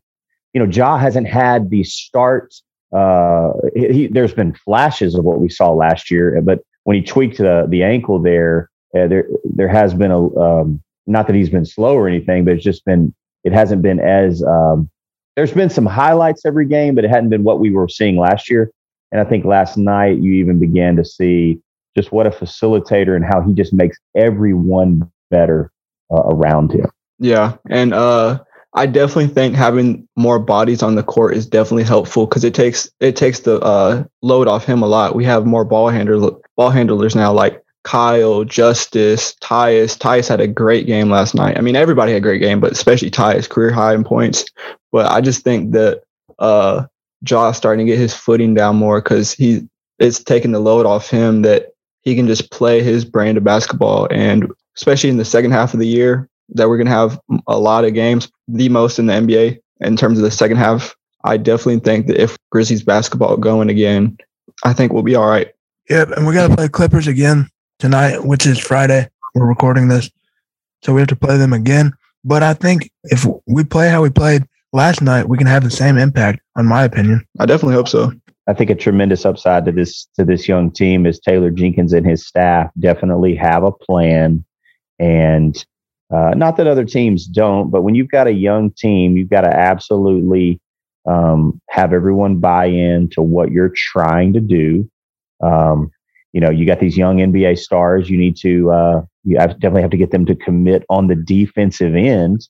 you 0.53 0.65
know, 0.65 0.71
Ja 0.71 0.99
hasn't 0.99 1.27
had 1.27 1.71
the 1.71 1.83
start. 1.83 2.55
Uh, 2.95 3.53
he, 3.75 4.07
there's 4.07 4.35
been 4.35 4.55
flashes 4.55 5.15
of 5.15 5.25
what 5.25 5.41
we 5.41 5.49
saw 5.49 5.71
last 5.73 6.11
year, 6.11 6.41
but 6.43 6.61
when 6.85 6.97
he 6.97 7.03
tweaked 7.03 7.39
the 7.39 7.67
the 7.69 7.83
ankle 7.83 8.19
there, 8.19 8.71
uh, 8.95 9.07
there 9.07 9.27
there 9.45 9.69
has 9.69 9.95
been 9.95 10.11
a 10.11 10.39
um, 10.39 10.83
not 11.09 11.27
that 11.27 11.37
he's 11.37 11.51
been 11.51 11.65
slow 11.65 11.95
or 11.95 12.07
anything, 12.07 12.45
but 12.45 12.55
it's 12.55 12.65
just 12.65 12.85
been 12.85 13.15
it 13.45 13.53
hasn't 13.53 13.83
been 13.83 14.01
as 14.01 14.43
um, 14.43 14.91
there's 15.37 15.53
been 15.53 15.71
some 15.71 15.87
highlights 15.87 16.45
every 16.45 16.67
game, 16.67 16.95
but 16.95 17.05
it 17.05 17.11
hadn't 17.11 17.31
been 17.31 17.45
what 17.45 17.61
we 17.61 17.71
were 17.71 17.89
seeing 17.89 18.17
last 18.17 18.51
year. 18.51 18.71
And 19.11 19.21
I 19.21 19.25
think 19.25 19.45
last 19.45 19.77
night 19.77 20.19
you 20.19 20.33
even 20.35 20.59
began 20.59 20.97
to 20.97 21.05
see 21.05 21.61
just 21.97 22.13
what 22.13 22.27
a 22.27 22.31
facilitator 22.31 23.17
and 23.17 23.25
how 23.25 23.41
he 23.41 23.55
just 23.55 23.73
makes 23.73 23.99
everyone 24.17 25.11
better 25.31 25.73
uh, 26.11 26.23
around 26.25 26.73
him. 26.73 26.87
Yeah, 27.19 27.57
and 27.71 27.95
uh, 27.95 28.41
I 28.75 28.87
definitely 28.87 29.29
think 29.29 29.55
having 29.55 30.07
more 30.17 30.39
bodies 30.39 30.83
on 30.83 30.95
the 30.95 31.03
court 31.03 31.37
is 31.37 31.47
definitely 31.47 31.85
helpful 31.85 32.27
because 32.27 32.45
it 32.45 32.55
takes 32.55 32.91
it 33.01 33.17
takes 33.17 33.41
the 33.41 33.61
uh, 33.61 34.05
load 34.23 34.47
off 34.47 34.65
him 34.65 34.83
a 34.83 34.87
lot. 34.87 35.17
We 35.17 35.25
have 35.25 35.47
more 35.47 35.65
ball 35.65 35.89
handler 35.89 36.33
ball 36.57 36.71
handlers 36.71 37.17
now, 37.17 37.33
like 37.33 37.63
Kyle, 37.85 38.45
Justice, 38.45 39.35
Tyus. 39.43 39.97
Tyus 39.97 40.29
had 40.29 40.41
a 40.41 40.47
great 40.47 40.87
game 40.87 41.11
last 41.11 41.35
night. 41.35 41.57
I 41.57 41.61
mean, 41.61 41.77
everybody 41.77 42.13
had 42.13 42.19
a 42.19 42.23
great 42.23 42.41
game, 42.41 42.61
but 42.61 42.73
especially 42.73 43.11
Tyus, 43.11 43.49
career 43.49 43.71
high 43.71 43.95
in 43.95 44.05
points. 44.05 44.45
But 44.93 45.11
I 45.11 45.21
just 45.21 45.43
think 45.43 45.73
that 45.73 46.03
uh, 46.39 46.87
Josh 47.23 47.57
starting 47.57 47.87
to 47.87 47.91
get 47.91 47.99
his 47.99 48.15
footing 48.15 48.55
down 48.55 48.77
more 48.77 49.01
because 49.01 49.33
he 49.33 49.69
it's 49.99 50.23
taking 50.23 50.53
the 50.53 50.61
load 50.61 50.87
off 50.87 51.11
him 51.11 51.43
that 51.43 51.73
he 52.03 52.15
can 52.15 52.27
just 52.27 52.51
play 52.51 52.83
his 52.83 53.05
brand 53.05 53.37
of 53.37 53.45
basketball 53.45 54.07
and 54.13 54.51
especially 54.77 55.11
in 55.11 55.17
the 55.17 55.25
second 55.25 55.51
half 55.51 55.75
of 55.75 55.81
the 55.81 55.87
year 55.87 56.29
that 56.51 56.69
we're 56.69 56.83
to 56.83 56.91
have 56.91 57.21
a 57.49 57.59
lot 57.59 57.85
of 57.85 57.95
games, 57.95 58.31
the 58.47 58.69
most 58.69 58.99
in 58.99 59.07
the 59.07 59.13
NBA 59.13 59.59
in 59.81 59.97
terms 59.97 60.19
of 60.19 60.25
the 60.25 60.31
second 60.31 60.57
half. 60.57 60.95
I 61.25 61.37
definitely 61.37 61.81
think 61.81 62.07
that 62.07 62.23
if 62.23 62.39
Grizzlies 62.51 62.83
basketball 62.83 63.37
going 63.37 63.69
again, 63.69 64.17
I 64.65 64.73
think 64.73 64.93
we'll 64.93 65.03
be 65.03 65.17
all 65.17 65.29
right. 65.29 65.53
Yep, 65.91 66.13
and 66.13 66.27
we 66.27 66.33
got 66.33 66.49
to 66.49 66.55
play 66.55 66.69
Clippers 66.69 67.07
again 67.07 67.51
tonight, 67.79 68.25
which 68.25 68.47
is 68.47 68.59
Friday. 68.59 69.09
We're 69.35 69.47
recording 69.47 69.89
this, 69.89 70.11
so 70.83 70.95
we 70.95 71.01
have 71.01 71.09
to 71.09 71.17
play 71.17 71.37
them 71.37 71.53
again. 71.53 71.93
But 72.25 72.43
I 72.43 72.55
think 72.55 72.91
if 73.05 73.27
we 73.47 73.65
play 73.65 73.89
how 73.89 74.03
we 74.03 74.11
played 74.11 74.45
last 74.73 75.01
night, 75.01 75.29
we 75.29 75.39
can 75.39 75.47
have 75.47 75.65
the 75.65 75.71
same 75.71 75.97
impact. 75.97 76.41
On 76.57 76.67
my 76.67 76.85
opinion, 76.85 77.27
I 77.39 77.47
definitely 77.47 77.75
hope 77.75 77.89
so. 77.89 78.13
I 78.47 78.55
think 78.55 78.71
a 78.71 78.75
tremendous 78.75 79.27
upside 79.27 79.65
to 79.67 79.73
this 79.73 80.09
to 80.17 80.25
this 80.25 80.49
young 80.49 80.71
team 80.71 81.07
is 81.07 81.21
Taylor 81.21 81.51
Jenkins 81.51 81.93
and 81.93 82.07
his 82.07 82.27
staff 82.27 82.71
definitely 82.79 83.37
have 83.37 83.63
a 83.63 83.73
plan 83.73 84.45
and 84.99 85.65
uh, 86.11 86.33
not 86.35 86.57
that 86.57 86.67
other 86.67 86.85
teams 86.85 87.27
don't, 87.27 87.71
but 87.71 87.83
when 87.83 87.95
you've 87.95 88.11
got 88.11 88.27
a 88.27 88.33
young 88.33 88.71
team, 88.71 89.17
you've 89.17 89.29
got 89.29 89.43
to 89.43 89.55
absolutely 89.55 90.59
um, 91.07 91.61
have 91.69 91.93
everyone 91.93 92.37
buy 92.37 92.67
in 92.67 93.09
to 93.11 93.23
what 93.23 93.51
you're 93.51 93.73
trying 93.75 94.33
to 94.33 94.41
do. 94.41 94.91
Um, 95.43 95.91
you 96.33 96.41
know, 96.41 96.51
you 96.51 96.67
got 96.67 96.81
these 96.81 96.97
young 96.97 97.19
NBA 97.19 97.59
stars. 97.59 98.11
You 98.11 98.19
need 98.19 98.37
to, 98.39 98.71
uh, 98.71 99.03
you 99.25 99.37
definitely 99.37 99.83
have 99.83 99.91
to 99.91 99.97
get 99.97 100.11
them 100.11 100.27
to 100.27 100.35
commit 100.35 100.85
on 100.91 101.07
the 101.07 101.15
defensive 101.15 101.95
end. 101.95 102.49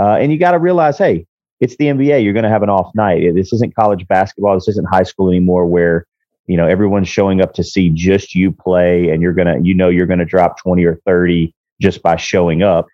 Uh, 0.00 0.16
and 0.16 0.32
you 0.32 0.38
got 0.38 0.52
to 0.52 0.58
realize, 0.58 0.98
hey, 0.98 1.26
it's 1.60 1.76
the 1.76 1.86
NBA. 1.86 2.24
You're 2.24 2.32
going 2.32 2.44
to 2.44 2.50
have 2.50 2.62
an 2.62 2.70
off 2.70 2.90
night. 2.94 3.34
This 3.34 3.52
isn't 3.52 3.74
college 3.76 4.06
basketball. 4.08 4.54
This 4.54 4.68
isn't 4.68 4.88
high 4.88 5.04
school 5.04 5.28
anymore 5.28 5.66
where, 5.66 6.06
you 6.46 6.56
know, 6.56 6.66
everyone's 6.66 7.08
showing 7.08 7.40
up 7.40 7.54
to 7.54 7.64
see 7.64 7.90
just 7.90 8.34
you 8.34 8.50
play 8.52 9.10
and 9.10 9.22
you're 9.22 9.32
going 9.32 9.46
to, 9.46 9.66
you 9.66 9.74
know, 9.74 9.88
you're 9.88 10.06
going 10.06 10.18
to 10.18 10.24
drop 10.24 10.58
20 10.60 10.84
or 10.84 10.96
30 11.06 11.54
just 11.80 12.02
by 12.02 12.16
showing 12.16 12.62
up. 12.62 12.86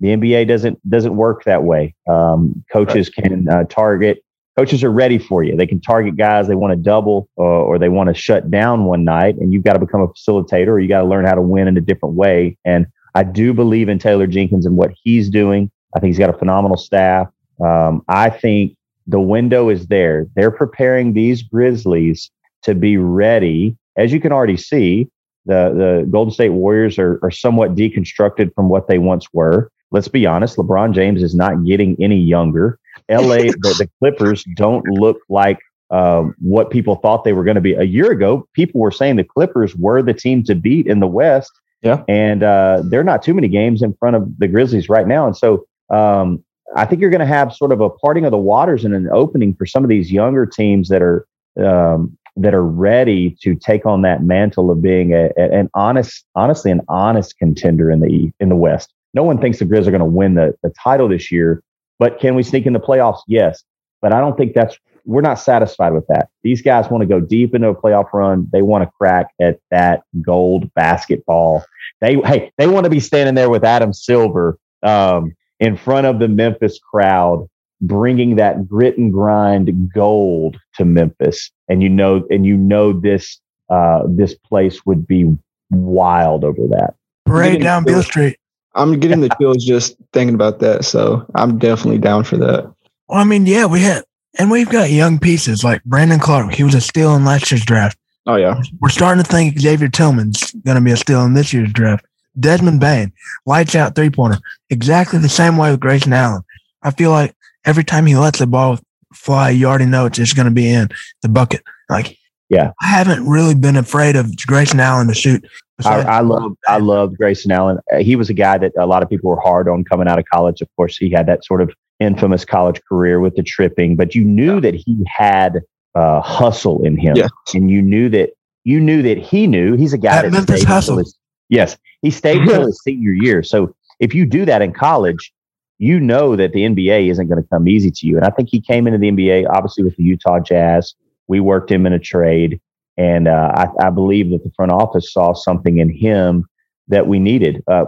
The 0.00 0.08
NBA 0.08 0.48
doesn't 0.48 0.78
doesn't 0.88 1.16
work 1.16 1.44
that 1.44 1.64
way. 1.64 1.94
Um, 2.08 2.64
coaches 2.70 3.10
right. 3.16 3.28
can 3.28 3.48
uh, 3.48 3.64
target. 3.64 4.18
Coaches 4.56 4.82
are 4.82 4.90
ready 4.90 5.18
for 5.18 5.42
you. 5.42 5.54
They 5.54 5.66
can 5.66 5.80
target 5.80 6.16
guys 6.16 6.48
they 6.48 6.54
want 6.54 6.72
to 6.72 6.76
double 6.76 7.28
uh, 7.38 7.42
or 7.42 7.78
they 7.78 7.90
want 7.90 8.08
to 8.08 8.14
shut 8.14 8.50
down 8.50 8.84
one 8.84 9.04
night, 9.04 9.36
and 9.36 9.52
you've 9.52 9.64
got 9.64 9.74
to 9.74 9.78
become 9.78 10.00
a 10.00 10.08
facilitator 10.08 10.68
or 10.68 10.80
you 10.80 10.88
got 10.88 11.02
to 11.02 11.06
learn 11.06 11.26
how 11.26 11.34
to 11.34 11.42
win 11.42 11.68
in 11.68 11.76
a 11.76 11.80
different 11.80 12.14
way. 12.14 12.56
And 12.64 12.86
I 13.14 13.22
do 13.22 13.52
believe 13.52 13.88
in 13.88 13.98
Taylor 13.98 14.26
Jenkins 14.26 14.66
and 14.66 14.76
what 14.76 14.92
he's 15.02 15.28
doing. 15.28 15.70
I 15.94 16.00
think 16.00 16.10
he's 16.10 16.18
got 16.18 16.30
a 16.30 16.38
phenomenal 16.38 16.76
staff. 16.76 17.28
Um, 17.64 18.02
I 18.08 18.30
think 18.30 18.76
the 19.06 19.20
window 19.20 19.68
is 19.68 19.86
there. 19.86 20.26
They're 20.34 20.50
preparing 20.50 21.12
these 21.12 21.42
Grizzlies 21.42 22.30
to 22.62 22.74
be 22.74 22.96
ready, 22.96 23.76
as 23.96 24.12
you 24.12 24.20
can 24.20 24.32
already 24.32 24.56
see, 24.56 25.08
the 25.46 25.72
the 26.02 26.08
Golden 26.10 26.32
State 26.32 26.50
Warriors 26.50 26.98
are, 26.98 27.18
are 27.22 27.30
somewhat 27.30 27.74
deconstructed 27.74 28.54
from 28.54 28.68
what 28.68 28.88
they 28.88 28.98
once 28.98 29.26
were. 29.32 29.70
Let's 29.92 30.08
be 30.08 30.26
honest, 30.26 30.56
LeBron 30.56 30.92
James 30.92 31.22
is 31.22 31.34
not 31.34 31.64
getting 31.64 31.96
any 32.00 32.18
younger. 32.18 32.78
LA, 33.10 33.36
the, 33.36 33.74
the, 33.78 33.90
Clippers 33.98 34.44
don't 34.56 34.84
look 34.88 35.18
like 35.28 35.58
um, 35.90 36.34
what 36.38 36.70
people 36.70 36.96
thought 36.96 37.24
they 37.24 37.32
were 37.32 37.44
going 37.44 37.56
to 37.56 37.60
be 37.60 37.74
a 37.74 37.84
year 37.84 38.10
ago. 38.10 38.48
People 38.52 38.80
were 38.80 38.90
saying 38.90 39.16
the 39.16 39.24
Clippers 39.24 39.76
were 39.76 40.02
the 40.02 40.14
team 40.14 40.42
to 40.44 40.54
beat 40.54 40.86
in 40.86 41.00
the 41.00 41.06
West. 41.06 41.52
Yeah, 41.82 42.02
and 42.08 42.42
uh, 42.42 42.82
there 42.84 43.00
are 43.00 43.04
not 43.04 43.22
too 43.22 43.34
many 43.34 43.48
games 43.48 43.82
in 43.82 43.94
front 43.94 44.16
of 44.16 44.38
the 44.38 44.48
Grizzlies 44.48 44.88
right 44.88 45.06
now, 45.06 45.26
and 45.26 45.36
so 45.36 45.66
um, 45.90 46.42
I 46.74 46.84
think 46.84 47.00
you're 47.00 47.10
going 47.10 47.20
to 47.20 47.26
have 47.26 47.52
sort 47.52 47.70
of 47.70 47.80
a 47.80 47.90
parting 47.90 48.24
of 48.24 48.30
the 48.30 48.38
waters 48.38 48.84
and 48.84 48.94
an 48.94 49.08
opening 49.12 49.54
for 49.54 49.66
some 49.66 49.84
of 49.84 49.90
these 49.90 50.10
younger 50.10 50.46
teams 50.46 50.88
that 50.88 51.02
are 51.02 51.26
um, 51.62 52.16
that 52.36 52.54
are 52.54 52.64
ready 52.64 53.36
to 53.40 53.54
take 53.54 53.86
on 53.86 54.02
that 54.02 54.22
mantle 54.22 54.70
of 54.70 54.82
being 54.82 55.14
a, 55.14 55.30
a, 55.38 55.50
an 55.52 55.70
honest, 55.74 56.24
honestly, 56.34 56.70
an 56.70 56.82
honest 56.88 57.38
contender 57.38 57.90
in 57.90 58.00
the 58.00 58.30
in 58.40 58.48
the 58.48 58.56
West. 58.56 58.92
No 59.14 59.22
one 59.22 59.40
thinks 59.40 59.58
the 59.58 59.64
Grizz 59.64 59.86
are 59.86 59.90
going 59.90 60.00
to 60.00 60.04
win 60.04 60.34
the, 60.34 60.54
the 60.62 60.70
title 60.82 61.08
this 61.08 61.32
year, 61.32 61.62
but 61.98 62.20
can 62.20 62.34
we 62.34 62.42
sneak 62.42 62.66
in 62.66 62.72
the 62.72 62.80
playoffs? 62.80 63.20
Yes, 63.26 63.62
but 64.02 64.12
I 64.12 64.20
don't 64.20 64.36
think 64.36 64.54
that's 64.54 64.76
we're 65.04 65.20
not 65.20 65.34
satisfied 65.34 65.92
with 65.92 66.06
that. 66.08 66.28
These 66.42 66.62
guys 66.62 66.90
want 66.90 67.02
to 67.02 67.06
go 67.06 67.20
deep 67.20 67.54
into 67.54 67.68
a 67.68 67.74
playoff 67.74 68.12
run. 68.12 68.48
They 68.52 68.62
want 68.62 68.84
to 68.84 68.90
crack 68.98 69.28
at 69.40 69.60
that 69.70 70.02
gold 70.20 70.72
basketball. 70.74 71.64
They 72.00 72.14
hey, 72.16 72.52
they 72.58 72.66
want 72.66 72.84
to 72.84 72.90
be 72.90 73.00
standing 73.00 73.34
there 73.34 73.50
with 73.50 73.64
Adam 73.64 73.92
Silver 73.92 74.58
um, 74.82 75.34
in 75.60 75.76
front 75.76 76.06
of 76.06 76.18
the 76.18 76.28
Memphis 76.28 76.78
crowd 76.78 77.48
bringing 77.80 78.36
that 78.36 78.66
grit 78.66 78.98
and 78.98 79.12
grind 79.12 79.90
gold 79.92 80.58
to 80.74 80.84
Memphis. 80.84 81.50
And 81.68 81.82
you 81.82 81.88
know, 81.88 82.26
and 82.30 82.46
you 82.46 82.56
know 82.56 82.92
this 82.92 83.40
uh, 83.70 84.02
this 84.08 84.34
place 84.34 84.84
would 84.86 85.06
be 85.06 85.36
wild 85.70 86.44
over 86.44 86.66
that. 86.70 86.94
Parade 87.24 87.62
down 87.62 87.84
Beale 87.84 88.02
Street. 88.02 88.38
I'm 88.76 89.00
getting 89.00 89.20
the 89.20 89.34
chills 89.40 89.64
just 89.64 89.96
thinking 90.12 90.34
about 90.34 90.60
that. 90.60 90.84
So 90.84 91.26
I'm 91.34 91.58
definitely 91.58 91.98
down 91.98 92.24
for 92.24 92.36
that. 92.36 92.72
Well, 93.08 93.18
I 93.18 93.24
mean, 93.24 93.46
yeah, 93.46 93.66
we 93.66 93.80
had, 93.80 94.04
and 94.38 94.50
we've 94.50 94.68
got 94.68 94.90
young 94.90 95.18
pieces 95.18 95.64
like 95.64 95.82
Brandon 95.84 96.20
Clarke. 96.20 96.52
He 96.52 96.62
was 96.62 96.74
a 96.74 96.80
steal 96.80 97.14
in 97.14 97.24
last 97.24 97.50
year's 97.50 97.64
draft. 97.64 97.98
Oh 98.26 98.36
yeah, 98.36 98.60
we're 98.80 98.88
starting 98.88 99.22
to 99.22 99.30
think 99.30 99.58
Xavier 99.58 99.88
Tillman's 99.88 100.52
going 100.52 100.76
to 100.76 100.80
be 100.80 100.90
a 100.90 100.96
steal 100.96 101.24
in 101.24 101.34
this 101.34 101.52
year's 101.52 101.72
draft. 101.72 102.04
Desmond 102.38 102.80
Bane, 102.80 103.12
lights 103.46 103.74
out 103.74 103.94
three 103.94 104.10
pointer, 104.10 104.38
exactly 104.68 105.18
the 105.20 105.28
same 105.28 105.56
way 105.56 105.70
with 105.70 105.80
Grayson 105.80 106.12
Allen. 106.12 106.42
I 106.82 106.90
feel 106.90 107.10
like 107.10 107.34
every 107.64 107.84
time 107.84 108.04
he 108.04 108.16
lets 108.16 108.40
the 108.40 108.46
ball 108.46 108.78
fly, 109.14 109.50
you 109.50 109.66
already 109.66 109.86
know 109.86 110.06
it's 110.06 110.18
just 110.18 110.36
going 110.36 110.46
to 110.46 110.52
be 110.52 110.68
in 110.68 110.88
the 111.22 111.28
bucket. 111.28 111.62
Like, 111.88 112.18
yeah, 112.48 112.72
I 112.82 112.86
haven't 112.86 113.26
really 113.26 113.54
been 113.54 113.76
afraid 113.76 114.16
of 114.16 114.36
Grayson 114.46 114.80
Allen 114.80 115.06
to 115.06 115.14
shoot. 115.14 115.46
I, 115.84 116.00
I 116.00 116.20
love, 116.20 116.56
I 116.66 116.78
love 116.78 117.16
Grayson 117.16 117.50
Allen. 117.52 117.78
Uh, 117.92 117.98
he 117.98 118.16
was 118.16 118.30
a 118.30 118.34
guy 118.34 118.56
that 118.58 118.72
a 118.78 118.86
lot 118.86 119.02
of 119.02 119.10
people 119.10 119.30
were 119.30 119.40
hard 119.40 119.68
on 119.68 119.84
coming 119.84 120.08
out 120.08 120.18
of 120.18 120.24
college. 120.24 120.62
Of 120.62 120.68
course, 120.76 120.96
he 120.96 121.10
had 121.10 121.26
that 121.26 121.44
sort 121.44 121.60
of 121.60 121.70
infamous 122.00 122.44
college 122.44 122.80
career 122.88 123.20
with 123.20 123.36
the 123.36 123.42
tripping, 123.42 123.96
but 123.96 124.14
you 124.14 124.24
knew 124.24 124.54
yeah. 124.54 124.60
that 124.60 124.74
he 124.74 125.04
had 125.06 125.60
uh, 125.94 126.20
hustle 126.20 126.84
in 126.84 126.96
him, 126.96 127.16
yeah. 127.16 127.28
and 127.54 127.70
you 127.70 127.82
knew 127.82 128.08
that 128.08 128.30
you 128.64 128.80
knew 128.80 129.02
that 129.02 129.18
he 129.18 129.46
knew 129.46 129.76
he's 129.76 129.92
a 129.92 129.98
guy 129.98 130.22
that, 130.22 130.30
that 130.30 130.32
Memphis 130.32 130.64
hustle. 130.64 130.98
His, 130.98 131.16
yes, 131.48 131.76
he 132.02 132.10
stayed 132.10 132.42
until 132.42 132.66
his 132.66 132.80
senior 132.82 133.12
year. 133.12 133.42
So 133.42 133.74
if 134.00 134.14
you 134.14 134.26
do 134.26 134.44
that 134.44 134.62
in 134.62 134.72
college, 134.72 135.32
you 135.78 136.00
know 136.00 136.36
that 136.36 136.52
the 136.52 136.60
NBA 136.60 137.10
isn't 137.10 137.28
going 137.28 137.42
to 137.42 137.48
come 137.48 137.68
easy 137.68 137.90
to 137.90 138.06
you. 138.06 138.16
And 138.16 138.26
I 138.26 138.30
think 138.30 138.48
he 138.50 138.60
came 138.60 138.86
into 138.86 138.98
the 138.98 139.10
NBA 139.10 139.48
obviously 139.48 139.84
with 139.84 139.96
the 139.96 140.02
Utah 140.02 140.40
Jazz. 140.40 140.94
We 141.28 141.40
worked 141.40 141.70
him 141.70 141.86
in 141.86 141.92
a 141.92 141.98
trade. 141.98 142.60
And 142.96 143.28
uh, 143.28 143.52
I, 143.54 143.86
I, 143.86 143.90
believe 143.90 144.30
that 144.30 144.42
the 144.42 144.50
front 144.56 144.72
office 144.72 145.12
saw 145.12 145.34
something 145.34 145.78
in 145.78 145.90
him 145.90 146.46
that 146.88 147.06
we 147.06 147.18
needed. 147.18 147.62
Uh, 147.70 147.84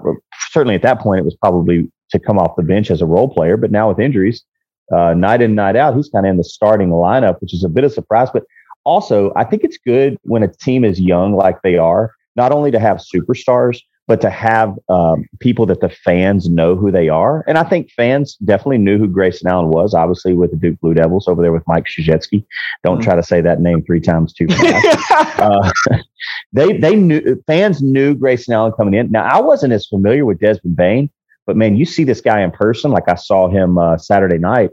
certainly 0.50 0.74
at 0.74 0.82
that 0.82 1.00
point, 1.00 1.20
it 1.20 1.24
was 1.24 1.36
probably 1.36 1.90
to 2.10 2.18
come 2.18 2.38
off 2.38 2.56
the 2.56 2.62
bench 2.62 2.90
as 2.90 3.00
a 3.00 3.06
role 3.06 3.28
player. 3.28 3.56
But 3.56 3.70
now 3.70 3.88
with 3.88 3.98
injuries, 3.98 4.44
uh, 4.94 5.14
night 5.14 5.40
in, 5.40 5.54
night 5.54 5.76
out, 5.76 5.96
he's 5.96 6.08
kind 6.08 6.26
of 6.26 6.30
in 6.30 6.36
the 6.36 6.44
starting 6.44 6.90
lineup, 6.90 7.40
which 7.40 7.54
is 7.54 7.64
a 7.64 7.68
bit 7.68 7.84
of 7.84 7.92
surprise. 7.92 8.28
But 8.32 8.44
also, 8.84 9.32
I 9.36 9.44
think 9.44 9.64
it's 9.64 9.78
good 9.78 10.18
when 10.22 10.42
a 10.42 10.48
team 10.48 10.84
is 10.84 11.00
young 11.00 11.34
like 11.34 11.62
they 11.62 11.76
are, 11.76 12.12
not 12.36 12.52
only 12.52 12.70
to 12.70 12.78
have 12.78 12.98
superstars, 12.98 13.80
but 14.08 14.22
to 14.22 14.30
have 14.30 14.74
um, 14.88 15.26
people 15.38 15.66
that 15.66 15.82
the 15.82 15.90
fans 15.90 16.48
know 16.48 16.74
who 16.74 16.90
they 16.90 17.10
are. 17.10 17.44
And 17.46 17.58
I 17.58 17.62
think 17.62 17.90
fans 17.90 18.36
definitely 18.36 18.78
knew 18.78 18.96
who 18.96 19.06
Grayson 19.06 19.46
Allen 19.46 19.68
was, 19.68 19.92
obviously 19.92 20.32
with 20.32 20.50
the 20.50 20.56
Duke 20.56 20.80
Blue 20.80 20.94
Devils 20.94 21.28
over 21.28 21.42
there 21.42 21.52
with 21.52 21.62
Mike 21.66 21.84
Krzyzewski. 21.84 22.44
Don't 22.82 22.96
mm-hmm. 22.96 23.04
try 23.04 23.16
to 23.16 23.22
say 23.22 23.42
that 23.42 23.60
name 23.60 23.84
three 23.84 24.00
times 24.00 24.32
too 24.32 24.48
fast. 24.48 25.12
uh, 25.38 25.70
they 26.54 26.78
they 26.78 26.96
knew 26.96 27.40
fans 27.46 27.82
knew 27.82 28.14
Grayson 28.14 28.54
Allen 28.54 28.72
coming 28.72 28.94
in. 28.94 29.10
Now 29.10 29.24
I 29.24 29.42
wasn't 29.42 29.74
as 29.74 29.86
familiar 29.86 30.24
with 30.24 30.40
Desmond 30.40 30.74
Bane, 30.74 31.10
but 31.46 31.56
man, 31.56 31.76
you 31.76 31.84
see 31.84 32.04
this 32.04 32.22
guy 32.22 32.40
in 32.40 32.50
person, 32.50 32.90
like 32.90 33.08
I 33.08 33.14
saw 33.14 33.48
him 33.48 33.76
uh, 33.76 33.98
Saturday 33.98 34.38
night. 34.38 34.70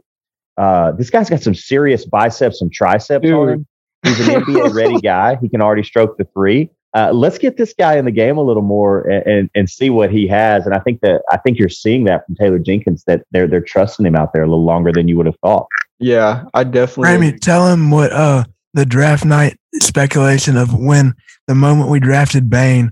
Uh, 0.57 0.93
this 0.93 1.09
guy's 1.09 1.29
got 1.29 1.41
some 1.41 1.55
serious 1.55 2.05
biceps 2.05 2.61
and 2.61 2.71
triceps 2.71 3.23
Dude. 3.23 3.33
on 3.33 3.49
him. 3.49 3.67
He's 4.03 4.27
an 4.29 4.41
NBA 4.43 4.73
ready 4.73 5.01
guy. 5.03 5.35
He 5.41 5.49
can 5.49 5.61
already 5.61 5.83
stroke 5.83 6.17
the 6.17 6.23
three 6.33 6.69
uh, 6.95 7.11
let's 7.11 7.37
get 7.37 7.57
this 7.57 7.73
guy 7.77 7.97
in 7.97 8.05
the 8.05 8.11
game 8.11 8.37
a 8.37 8.41
little 8.41 8.63
more 8.63 9.01
and, 9.01 9.25
and, 9.25 9.49
and, 9.53 9.69
see 9.69 9.89
what 9.89 10.09
he 10.09 10.25
has. 10.27 10.65
And 10.65 10.73
I 10.73 10.79
think 10.79 11.01
that 11.01 11.21
I 11.29 11.35
think 11.35 11.59
you're 11.59 11.67
seeing 11.67 12.05
that 12.05 12.25
from 12.25 12.35
Taylor 12.35 12.57
Jenkins 12.57 13.03
that 13.03 13.23
they're 13.31 13.47
they're 13.47 13.59
trusting 13.59 14.05
him 14.05 14.15
out 14.15 14.31
there 14.31 14.43
a 14.43 14.47
little 14.47 14.63
longer 14.63 14.93
than 14.93 15.09
you 15.09 15.17
would 15.17 15.25
have 15.25 15.37
thought. 15.43 15.67
Yeah, 15.99 16.45
I 16.53 16.63
definitely. 16.63 17.11
Ramy, 17.11 17.37
tell 17.37 17.67
him 17.67 17.91
what 17.91 18.13
uh 18.13 18.45
the 18.73 18.85
draft 18.85 19.25
night 19.25 19.59
speculation 19.75 20.55
of 20.55 20.73
when 20.73 21.13
the 21.47 21.55
moment 21.55 21.89
we 21.89 21.99
drafted 21.99 22.49
Bane, 22.49 22.91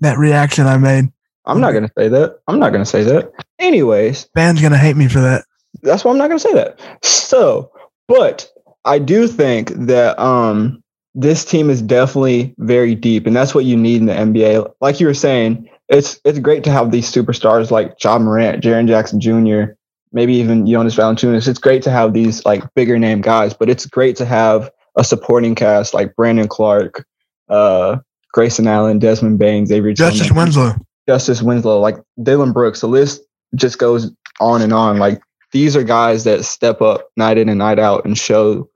that 0.00 0.16
reaction 0.16 0.66
I 0.66 0.76
made. 0.76 1.06
I'm 1.44 1.60
not 1.60 1.72
gonna 1.72 1.90
say 1.98 2.06
that. 2.06 2.38
I'm 2.46 2.60
not 2.60 2.70
gonna 2.70 2.86
say 2.86 3.02
that. 3.02 3.32
Anyways, 3.58 4.28
Ben's 4.32 4.62
gonna 4.62 4.78
hate 4.78 4.96
me 4.96 5.08
for 5.08 5.20
that. 5.20 5.44
That's 5.82 6.04
why 6.04 6.12
I'm 6.12 6.18
not 6.18 6.28
gonna 6.28 6.38
say 6.38 6.54
that. 6.54 6.80
So, 7.02 7.72
but 8.06 8.48
I 8.84 9.00
do 9.00 9.26
think 9.26 9.70
that 9.70 10.16
um 10.20 10.84
this 11.14 11.44
team 11.44 11.70
is 11.70 11.82
definitely 11.82 12.54
very 12.58 12.94
deep, 12.94 13.26
and 13.26 13.34
that's 13.34 13.54
what 13.54 13.64
you 13.64 13.76
need 13.76 14.00
in 14.00 14.06
the 14.06 14.12
NBA. 14.14 14.72
Like 14.80 15.00
you 15.00 15.06
were 15.06 15.14
saying, 15.14 15.68
it's 15.88 16.20
it's 16.24 16.38
great 16.38 16.64
to 16.64 16.70
have 16.70 16.90
these 16.90 17.10
superstars 17.10 17.70
like 17.70 18.02
Ja 18.02 18.18
Morant, 18.18 18.62
Jaren 18.62 18.86
Jackson 18.86 19.20
Jr., 19.20 19.72
maybe 20.12 20.34
even 20.34 20.66
Jonas 20.66 20.96
Valanciunas. 20.96 21.48
It's 21.48 21.58
great 21.58 21.82
to 21.82 21.90
have 21.90 22.12
these 22.12 22.44
like 22.44 22.62
bigger 22.74 22.98
name 22.98 23.20
guys, 23.20 23.54
but 23.54 23.68
it's 23.68 23.86
great 23.86 24.16
to 24.16 24.24
have 24.24 24.70
a 24.96 25.04
supporting 25.04 25.54
cast 25.54 25.94
like 25.94 26.14
Brandon 26.14 26.48
Clarke, 26.48 27.04
uh, 27.48 27.98
Grayson 28.32 28.68
Allen, 28.68 28.98
Desmond 28.98 29.38
Bane, 29.38 29.66
Xavier 29.66 29.92
Justice 29.92 30.28
Tillman, 30.28 30.44
Winslow, 30.44 30.74
Justice 31.08 31.42
Winslow, 31.42 31.80
like 31.80 31.96
Dillon 32.22 32.52
Brooks. 32.52 32.80
The 32.80 32.88
list 32.88 33.22
just 33.56 33.78
goes 33.78 34.12
on 34.40 34.62
and 34.62 34.72
on. 34.72 34.98
Like 34.98 35.20
these 35.50 35.74
are 35.74 35.82
guys 35.82 36.22
that 36.22 36.44
step 36.44 36.80
up 36.80 37.08
night 37.16 37.36
in 37.38 37.48
and 37.48 37.58
night 37.58 37.80
out 37.80 38.04
and 38.04 38.16
show 38.16 38.68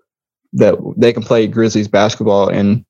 that 0.54 0.76
they 0.96 1.12
can 1.12 1.23
play 1.23 1.46
Grizzlies 1.46 1.88
basketball. 1.88 2.49
And 2.49 2.84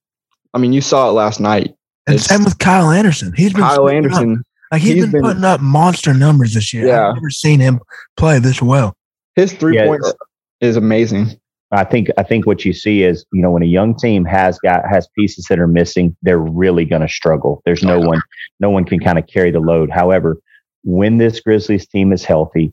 I 0.53 0.59
mean, 0.59 0.73
you 0.73 0.81
saw 0.81 1.09
it 1.09 1.13
last 1.13 1.41
night. 1.41 1.75
And 2.07 2.17
it's, 2.17 2.27
same 2.27 2.45
with 2.45 2.59
Kyle 2.59 2.91
Anderson. 2.91 3.33
He's 3.37 3.53
been 3.53 3.63
Kyle 3.63 3.89
Anderson. 3.89 4.33
Up, 4.33 4.39
like 4.73 4.83
he's, 4.83 4.95
he's 4.95 5.05
been, 5.05 5.13
been, 5.13 5.23
putting 5.23 5.45
up 5.45 5.61
monster 5.61 6.15
numbers 6.15 6.55
this 6.55 6.73
year. 6.73 6.87
Yeah. 6.87 7.09
I've 7.09 7.15
never 7.15 7.31
seen 7.31 7.61
him 7.61 7.81
play 8.17 8.39
this 8.39 8.61
well. 8.61 8.97
His 9.35 9.53
three 9.53 9.77
yeah, 9.77 9.87
points 9.87 10.09
uh, 10.09 10.15
is 10.61 10.77
amazing. 10.77 11.41
I 11.73 11.85
think 11.85 12.09
I 12.17 12.23
think 12.23 12.47
what 12.47 12.65
you 12.65 12.73
see 12.73 13.03
is 13.03 13.25
you 13.33 13.43
know 13.43 13.51
when 13.51 13.63
a 13.63 13.67
young 13.67 13.97
team 13.97 14.25
has 14.27 14.59
got 14.59 14.89
has 14.89 15.09
pieces 15.19 15.47
that 15.49 15.59
are 15.59 15.67
missing, 15.67 16.17
they're 16.23 16.39
really 16.39 16.85
going 16.85 17.03
to 17.03 17.09
struggle. 17.09 17.63
There's 17.65 17.83
no 17.83 17.99
one 17.99 18.21
no 18.61 18.71
one 18.71 18.85
can 18.85 19.01
kind 19.01 19.19
of 19.19 19.27
carry 19.27 19.51
the 19.51 19.61
load. 19.61 19.91
However, 19.91 20.37
when 20.85 21.19
this 21.19 21.41
Grizzlies 21.41 21.89
team 21.89 22.13
is 22.13 22.25
healthy, 22.25 22.73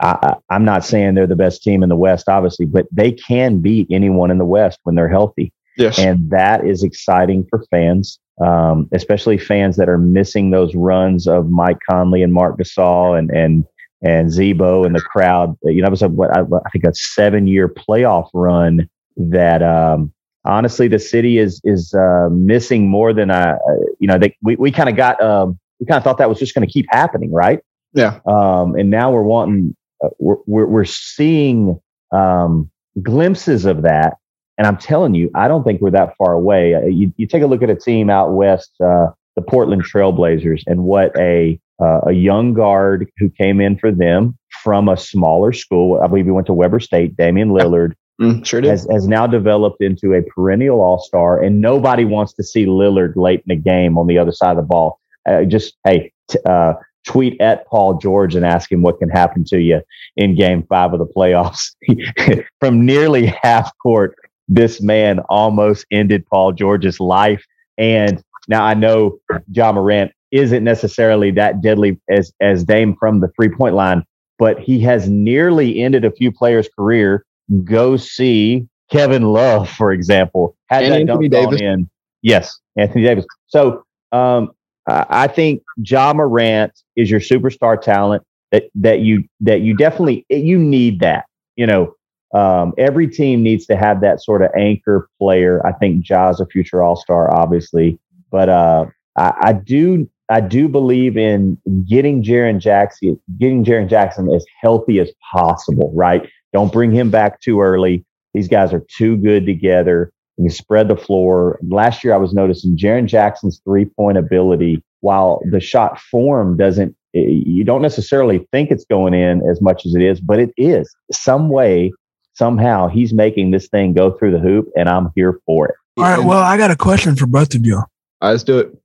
I, 0.00 0.36
am 0.50 0.64
not 0.64 0.84
saying 0.84 1.14
they're 1.14 1.26
the 1.26 1.36
best 1.36 1.62
team 1.62 1.82
in 1.82 1.88
the 1.88 1.96
West, 1.96 2.28
obviously, 2.28 2.66
but 2.66 2.86
they 2.90 3.12
can 3.12 3.60
beat 3.60 3.86
anyone 3.90 4.30
in 4.30 4.38
the 4.38 4.44
West 4.44 4.78
when 4.84 4.94
they're 4.94 5.08
healthy. 5.08 5.52
Yes. 5.76 5.98
And 5.98 6.30
that 6.30 6.66
is 6.66 6.82
exciting 6.82 7.46
for 7.48 7.64
fans, 7.70 8.18
um, 8.44 8.88
especially 8.92 9.38
fans 9.38 9.76
that 9.76 9.88
are 9.88 9.98
missing 9.98 10.50
those 10.50 10.74
runs 10.74 11.26
of 11.26 11.48
Mike 11.50 11.78
Conley 11.88 12.22
and 12.22 12.32
Mark 12.32 12.58
Gasol 12.58 13.18
and, 13.18 13.30
and, 13.30 13.64
and 14.02 14.30
Z-Bo 14.30 14.84
and 14.84 14.94
the 14.94 15.00
crowd. 15.00 15.56
You 15.62 15.82
know, 15.82 15.88
it 15.88 15.90
was 15.90 16.02
a, 16.02 16.08
what 16.08 16.36
I, 16.36 16.40
I 16.42 16.70
think 16.70 16.84
a 16.84 16.94
seven 16.94 17.46
year 17.46 17.68
playoff 17.68 18.28
run 18.34 18.88
that, 19.16 19.62
um, 19.62 20.12
honestly, 20.44 20.88
the 20.88 20.98
city 20.98 21.38
is, 21.38 21.60
is, 21.64 21.94
uh, 21.94 22.28
missing 22.30 22.88
more 22.88 23.12
than 23.12 23.30
I, 23.30 23.52
uh, 23.52 23.56
you 23.98 24.06
know, 24.06 24.18
they, 24.18 24.36
we, 24.42 24.56
we 24.56 24.72
kind 24.72 24.88
of 24.88 24.96
got, 24.96 25.22
um, 25.22 25.58
we 25.78 25.86
kind 25.86 25.98
of 25.98 26.04
thought 26.04 26.18
that 26.18 26.28
was 26.28 26.38
just 26.38 26.54
going 26.54 26.66
to 26.66 26.72
keep 26.72 26.86
happening. 26.90 27.32
Right. 27.32 27.60
Yeah. 27.94 28.20
Um, 28.26 28.74
and 28.76 28.90
now 28.90 29.10
we're 29.12 29.22
wanting 29.22 29.76
we're, 30.18 30.36
we're, 30.46 30.66
we're 30.66 30.84
seeing 30.84 31.80
um, 32.12 32.70
glimpses 33.02 33.64
of 33.64 33.82
that. 33.82 34.16
And 34.58 34.66
I'm 34.66 34.76
telling 34.76 35.14
you, 35.14 35.30
I 35.34 35.48
don't 35.48 35.64
think 35.64 35.80
we're 35.80 35.90
that 35.92 36.14
far 36.18 36.32
away. 36.32 36.74
Uh, 36.74 36.82
you, 36.86 37.12
you 37.16 37.26
take 37.26 37.42
a 37.42 37.46
look 37.46 37.62
at 37.62 37.70
a 37.70 37.76
team 37.76 38.10
out 38.10 38.32
west, 38.32 38.72
uh, 38.84 39.06
the 39.36 39.42
Portland 39.42 39.84
Trailblazers, 39.84 40.62
and 40.66 40.84
what 40.84 41.18
a 41.18 41.58
uh, 41.80 42.00
a 42.08 42.12
young 42.12 42.52
guard 42.52 43.10
who 43.16 43.30
came 43.30 43.58
in 43.58 43.78
for 43.78 43.90
them 43.90 44.36
from 44.62 44.88
a 44.88 44.96
smaller 44.98 45.52
school. 45.52 45.98
I 46.02 46.08
believe 46.08 46.26
he 46.26 46.30
went 46.30 46.46
to 46.48 46.52
Weber 46.52 46.78
State. 46.78 47.16
Damian 47.16 47.50
Lillard 47.50 47.94
mm, 48.20 48.44
sure 48.44 48.60
has, 48.62 48.86
has 48.92 49.08
now 49.08 49.26
developed 49.26 49.82
into 49.82 50.12
a 50.12 50.22
perennial 50.22 50.82
All 50.82 50.98
Star, 50.98 51.42
and 51.42 51.60
nobody 51.60 52.04
wants 52.04 52.34
to 52.34 52.44
see 52.44 52.66
Lillard 52.66 53.16
late 53.16 53.42
in 53.48 53.56
the 53.56 53.62
game 53.62 53.96
on 53.96 54.06
the 54.06 54.18
other 54.18 54.32
side 54.32 54.50
of 54.50 54.56
the 54.56 54.62
ball. 54.62 55.00
Uh, 55.26 55.44
just 55.44 55.74
hey, 55.84 56.12
t- 56.30 56.38
uh, 56.44 56.74
tweet 57.06 57.40
at 57.40 57.66
Paul 57.66 57.98
George 57.98 58.34
and 58.34 58.44
ask 58.44 58.70
him 58.70 58.82
what 58.82 58.98
can 58.98 59.08
happen 59.08 59.44
to 59.46 59.58
you 59.60 59.80
in 60.16 60.34
game 60.34 60.64
five 60.68 60.92
of 60.92 60.98
the 60.98 61.06
playoffs. 61.06 61.74
From 62.60 62.84
nearly 62.84 63.34
half 63.42 63.70
court, 63.78 64.14
this 64.48 64.82
man 64.82 65.20
almost 65.28 65.86
ended 65.90 66.26
Paul 66.26 66.52
George's 66.52 67.00
life. 67.00 67.44
And 67.78 68.22
now 68.48 68.64
I 68.64 68.74
know 68.74 69.18
John 69.50 69.76
Morant 69.76 70.12
isn't 70.32 70.62
necessarily 70.62 71.30
that 71.32 71.62
deadly 71.62 72.00
as, 72.10 72.32
as 72.40 72.64
Dame 72.64 72.96
from 72.98 73.20
the 73.20 73.28
three 73.28 73.48
point 73.48 73.74
line, 73.74 74.04
but 74.38 74.58
he 74.60 74.80
has 74.80 75.08
nearly 75.08 75.80
ended 75.82 76.04
a 76.04 76.10
few 76.10 76.30
players' 76.30 76.68
career. 76.76 77.24
Go 77.64 77.96
see 77.96 78.66
Kevin 78.90 79.22
Love, 79.22 79.68
for 79.70 79.92
example, 79.92 80.56
had 80.68 80.84
and 80.84 80.92
that 80.92 81.12
Anthony 81.12 81.28
Davis. 81.28 81.60
in. 81.60 81.90
Yes, 82.22 82.58
Anthony 82.76 83.04
Davis. 83.04 83.24
So 83.46 83.84
um, 84.12 84.50
I 84.86 85.28
think 85.28 85.62
Ja 85.76 86.12
Morant 86.12 86.72
is 86.96 87.10
your 87.10 87.20
superstar 87.20 87.80
talent 87.80 88.22
that 88.52 88.64
that 88.74 89.00
you 89.00 89.24
that 89.40 89.60
you 89.60 89.76
definitely 89.76 90.26
you 90.28 90.58
need 90.58 91.00
that. 91.00 91.26
You 91.56 91.66
know, 91.66 91.94
um, 92.34 92.72
every 92.78 93.08
team 93.08 93.42
needs 93.42 93.66
to 93.66 93.76
have 93.76 94.00
that 94.00 94.22
sort 94.22 94.42
of 94.42 94.50
anchor 94.56 95.08
player. 95.18 95.64
I 95.66 95.72
think 95.72 96.04
Ja's 96.04 96.40
a 96.40 96.46
future 96.46 96.82
All 96.82 96.96
Star, 96.96 97.34
obviously, 97.34 97.98
but 98.30 98.48
uh, 98.48 98.86
I, 99.16 99.32
I, 99.40 99.52
do 99.52 100.08
I 100.28 100.40
do 100.40 100.68
believe 100.68 101.16
in 101.16 101.58
getting 101.88 102.22
Jaren 102.22 102.58
Jackson 102.58 103.20
getting 103.38 103.64
Jaren 103.64 103.88
Jackson 103.88 104.32
as 104.32 104.44
healthy 104.60 105.00
as 105.00 105.10
possible. 105.32 105.92
Right? 105.94 106.28
Don't 106.52 106.72
bring 106.72 106.92
him 106.92 107.10
back 107.10 107.40
too 107.40 107.60
early. 107.60 108.04
These 108.34 108.48
guys 108.48 108.72
are 108.72 108.84
too 108.96 109.16
good 109.16 109.44
together 109.44 110.12
you 110.42 110.50
spread 110.50 110.88
the 110.88 110.96
floor. 110.96 111.58
Last 111.68 112.02
year, 112.02 112.14
I 112.14 112.16
was 112.16 112.32
noticing 112.32 112.76
Jaren 112.76 113.06
Jackson's 113.06 113.60
three 113.64 113.84
point 113.84 114.18
ability, 114.18 114.82
while 115.00 115.40
the 115.50 115.60
shot 115.60 116.00
form 116.00 116.56
doesn't, 116.56 116.94
you 117.12 117.64
don't 117.64 117.82
necessarily 117.82 118.46
think 118.52 118.70
it's 118.70 118.84
going 118.84 119.14
in 119.14 119.42
as 119.48 119.60
much 119.60 119.84
as 119.86 119.94
it 119.94 120.02
is, 120.02 120.20
but 120.20 120.38
it 120.38 120.52
is. 120.56 120.94
Some 121.12 121.48
way, 121.48 121.92
somehow, 122.34 122.88
he's 122.88 123.12
making 123.12 123.50
this 123.50 123.68
thing 123.68 123.92
go 123.92 124.12
through 124.12 124.32
the 124.32 124.38
hoop, 124.38 124.68
and 124.76 124.88
I'm 124.88 125.08
here 125.14 125.40
for 125.46 125.68
it. 125.68 125.74
All 125.96 126.04
right. 126.04 126.24
Well, 126.24 126.40
I 126.40 126.56
got 126.56 126.70
a 126.70 126.76
question 126.76 127.16
for 127.16 127.26
both 127.26 127.54
of 127.54 127.66
you. 127.66 127.76
All 127.76 127.88
right, 128.22 128.30
let's 128.30 128.44
do 128.44 128.58
it. 128.58 128.76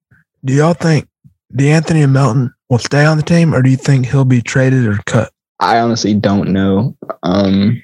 Do 0.43 0.53
y'all 0.53 0.73
think 0.73 1.07
De'Anthony 1.53 2.03
and 2.03 2.13
Melton 2.13 2.53
will 2.69 2.79
stay 2.79 3.05
on 3.05 3.17
the 3.17 3.23
team, 3.23 3.53
or 3.53 3.61
do 3.61 3.69
you 3.69 3.77
think 3.77 4.07
he'll 4.07 4.25
be 4.25 4.41
traded 4.41 4.85
or 4.85 4.99
cut? 5.05 5.31
I 5.59 5.79
honestly 5.79 6.13
don't 6.13 6.49
know. 6.49 6.97
Um, 7.23 7.81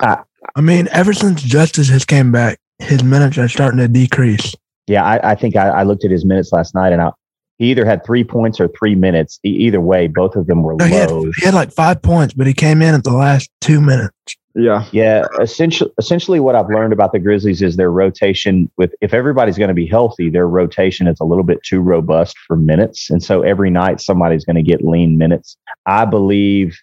I, 0.00 0.18
I 0.56 0.60
mean, 0.60 0.88
ever 0.90 1.12
since 1.12 1.42
Justice 1.42 1.88
has 1.90 2.04
came 2.04 2.32
back, 2.32 2.58
his 2.78 3.02
minutes 3.02 3.38
are 3.38 3.48
starting 3.48 3.78
to 3.78 3.88
decrease. 3.88 4.54
Yeah, 4.86 5.04
I, 5.04 5.32
I 5.32 5.34
think 5.34 5.56
I, 5.56 5.68
I, 5.68 5.82
looked 5.82 6.04
at 6.04 6.10
his 6.10 6.24
minutes 6.24 6.52
last 6.52 6.74
night, 6.74 6.92
and 6.92 7.02
I, 7.02 7.10
he 7.58 7.70
either 7.70 7.84
had 7.84 8.04
three 8.04 8.24
points 8.24 8.58
or 8.58 8.68
three 8.68 8.94
minutes. 8.94 9.38
E- 9.44 9.48
either 9.48 9.80
way, 9.80 10.06
both 10.06 10.34
of 10.36 10.46
them 10.46 10.62
were 10.62 10.74
no, 10.76 10.86
he, 10.86 10.94
had, 10.94 11.10
he 11.10 11.44
had 11.44 11.54
like 11.54 11.72
five 11.72 12.00
points, 12.00 12.32
but 12.32 12.46
he 12.46 12.54
came 12.54 12.80
in 12.80 12.94
at 12.94 13.04
the 13.04 13.12
last 13.12 13.50
two 13.60 13.80
minutes. 13.80 14.14
Yeah, 14.54 14.86
yeah. 14.90 15.26
Essentially, 15.40 15.90
essentially, 15.98 16.40
what 16.40 16.54
I've 16.54 16.68
learned 16.68 16.92
about 16.92 17.12
the 17.12 17.18
Grizzlies 17.18 17.62
is 17.62 17.76
their 17.76 17.92
rotation. 17.92 18.70
With 18.76 18.94
if 19.00 19.12
everybody's 19.12 19.58
going 19.58 19.68
to 19.68 19.74
be 19.74 19.86
healthy, 19.86 20.30
their 20.30 20.48
rotation 20.48 21.06
is 21.06 21.20
a 21.20 21.24
little 21.24 21.44
bit 21.44 21.62
too 21.62 21.80
robust 21.80 22.36
for 22.46 22.56
minutes, 22.56 23.10
and 23.10 23.22
so 23.22 23.42
every 23.42 23.70
night 23.70 24.00
somebody's 24.00 24.44
going 24.44 24.56
to 24.56 24.62
get 24.62 24.84
lean 24.84 25.18
minutes. 25.18 25.56
I 25.86 26.06
believe 26.06 26.76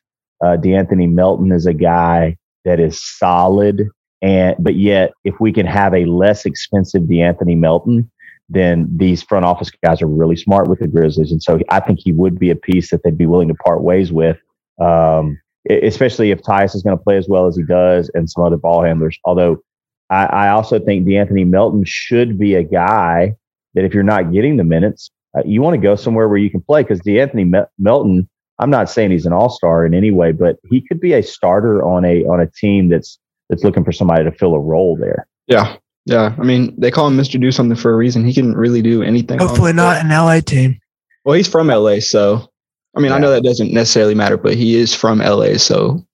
uh, 0.44 0.58
De'Anthony 0.58 1.12
Melton 1.12 1.52
is 1.52 1.66
a 1.66 1.74
guy 1.74 2.38
that 2.66 2.80
is 2.80 3.02
solid 3.02 3.90
And 4.26 4.56
but 4.58 4.76
yet, 4.76 5.14
if 5.24 5.36
we 5.40 5.54
can 5.54 5.68
have 5.68 5.94
a 5.94 6.06
less 6.06 6.48
expensive 6.48 7.04
DeAnthony 7.04 7.56
Melton, 7.56 8.10
then 8.50 8.88
these 8.92 9.22
front 9.22 9.46
office 9.46 9.70
guys 9.84 10.02
are 10.02 10.08
really 10.08 10.36
smart 10.36 10.68
with 10.68 10.80
the 10.80 10.88
Grizzlies, 10.88 11.32
and 11.32 11.42
so 11.42 11.60
I 11.70 11.80
think 11.80 12.00
he 12.02 12.12
would 12.12 12.40
be 12.40 12.50
a 12.50 12.56
piece 12.56 12.90
that 12.90 13.04
they'd 13.04 13.20
be 13.20 13.28
willing 13.28 13.50
to 13.50 13.54
part 13.54 13.84
ways 13.84 14.12
with. 14.12 14.38
Um, 14.82 15.40
especially 15.70 16.32
if 16.32 16.42
Tyus 16.42 16.76
is 16.76 16.82
going 16.82 16.98
to 16.98 17.04
play 17.04 17.18
as 17.18 17.28
well 17.28 17.46
as 17.46 17.56
he 17.56 17.64
does, 17.64 18.10
and 18.16 18.28
some 18.28 18.44
other 18.44 18.58
ball 18.58 18.84
handlers. 18.84 19.16
Although 19.26 19.62
I, 20.10 20.26
I 20.26 20.50
also 20.50 20.80
think 20.80 21.06
DeAnthony 21.06 21.46
Melton 21.46 21.84
should 21.86 22.40
be 22.40 22.56
a 22.56 22.64
guy 22.64 23.36
that 23.76 23.86
if 23.86 23.94
you're 23.94 24.02
not 24.04 24.34
getting 24.34 24.58
the 24.58 24.64
minutes, 24.64 25.12
uh, 25.38 25.44
you 25.46 25.62
want 25.62 25.76
to 25.76 25.82
go 25.82 25.96
somewhere 25.96 26.28
where 26.28 26.40
you 26.40 26.50
can 26.50 26.62
play 26.62 26.82
because 26.82 27.00
DeAnthony 27.02 27.48
Me- 27.48 27.70
Melton. 27.78 28.28
I'm 28.58 28.72
not 28.72 28.90
saying 28.90 29.12
he's 29.12 29.26
an 29.28 29.34
all 29.34 29.50
star 29.50 29.86
in 29.86 29.94
any 29.94 30.10
way, 30.10 30.32
but 30.32 30.58
he 30.72 30.82
could 30.82 31.00
be 31.00 31.14
a 31.14 31.22
starter 31.22 31.84
on 31.84 32.06
a 32.06 32.24
on 32.24 32.40
a 32.40 32.48
team 32.48 32.90
that's 32.90 33.20
that's 33.50 33.64
looking 33.64 33.84
for 33.84 33.92
somebody 33.92 34.24
to 34.24 34.32
fill 34.32 34.56
a 34.56 34.60
role 34.60 34.98
there. 34.98 35.28
Yeah. 35.48 35.78
Yeah. 36.06 36.36
I 36.38 36.44
mean, 36.44 36.74
they 36.78 36.92
call 36.92 37.08
him 37.08 37.18
Mr. 37.18 37.40
Do 37.40 37.52
Something 37.52 37.78
for 37.78 37.94
a 37.94 37.98
reason. 37.98 38.26
He 38.26 38.34
can 38.34 38.56
really 38.56 38.82
do 38.82 39.04
anything. 39.04 39.40
Hopefully 39.40 39.72
um, 39.72 39.78
not 39.78 40.04
an 40.04 40.10
LA 40.10 40.40
team. 40.40 40.80
Well, 41.24 41.36
he's 41.36 41.48
from 41.48 41.68
LA, 41.68 42.00
so 42.00 42.50
I 42.96 43.00
mean, 43.00 43.10
yeah. 43.10 43.16
I 43.16 43.20
know 43.20 43.32
that 43.32 43.44
doesn't 43.44 43.74
necessarily 43.74 44.16
matter, 44.16 44.38
but 44.38 44.54
he 44.54 44.76
is 44.76 44.94
from 44.94 45.20
LA, 45.20 45.58
so 45.58 46.06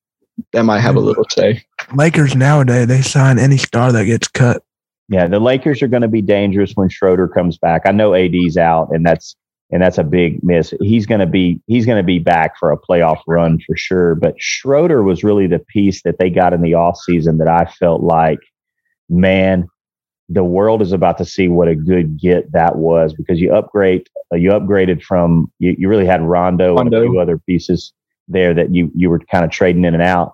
that 0.53 0.63
might 0.63 0.79
have 0.79 0.95
a 0.95 0.99
little 0.99 1.25
say. 1.29 1.63
Lakers 1.93 2.35
nowadays 2.35 2.87
they 2.87 3.01
sign 3.01 3.37
any 3.37 3.57
star 3.57 3.91
that 3.91 4.05
gets 4.05 4.27
cut. 4.29 4.63
Yeah, 5.09 5.27
the 5.27 5.39
Lakers 5.39 5.81
are 5.81 5.87
going 5.87 6.01
to 6.01 6.07
be 6.07 6.21
dangerous 6.21 6.71
when 6.73 6.87
Schroeder 6.87 7.27
comes 7.27 7.57
back. 7.57 7.81
I 7.85 7.91
know 7.91 8.15
AD's 8.15 8.55
out, 8.55 8.89
and 8.91 9.05
that's 9.05 9.35
and 9.71 9.81
that's 9.81 9.97
a 9.97 10.03
big 10.03 10.43
miss. 10.43 10.73
He's 10.81 11.05
going 11.05 11.19
to 11.19 11.25
be 11.25 11.61
he's 11.67 11.85
going 11.85 11.97
to 11.97 12.03
be 12.03 12.19
back 12.19 12.57
for 12.57 12.71
a 12.71 12.77
playoff 12.77 13.21
run 13.27 13.59
for 13.65 13.75
sure. 13.75 14.15
But 14.15 14.35
Schroeder 14.37 15.03
was 15.03 15.23
really 15.23 15.47
the 15.47 15.59
piece 15.59 16.03
that 16.03 16.19
they 16.19 16.29
got 16.29 16.53
in 16.53 16.61
the 16.61 16.73
offseason 16.73 17.37
that 17.37 17.47
I 17.47 17.65
felt 17.65 18.01
like, 18.01 18.39
man, 19.09 19.67
the 20.29 20.43
world 20.43 20.81
is 20.81 20.91
about 20.91 21.17
to 21.19 21.25
see 21.25 21.47
what 21.47 21.67
a 21.67 21.75
good 21.75 22.19
get 22.19 22.51
that 22.51 22.75
was 22.75 23.13
because 23.13 23.39
you 23.39 23.53
upgrade 23.53 24.07
uh, 24.33 24.37
you 24.37 24.51
upgraded 24.51 25.01
from 25.01 25.51
you, 25.59 25.75
you 25.77 25.87
really 25.87 26.05
had 26.05 26.21
Rondo, 26.21 26.75
Rondo, 26.75 26.97
and 26.97 27.07
a 27.07 27.11
few 27.11 27.19
other 27.19 27.37
pieces 27.37 27.93
there 28.27 28.53
that 28.53 28.73
you 28.73 28.91
you 28.93 29.09
were 29.09 29.19
kind 29.19 29.45
of 29.45 29.51
trading 29.51 29.85
in 29.85 29.93
and 29.93 30.03
out. 30.03 30.33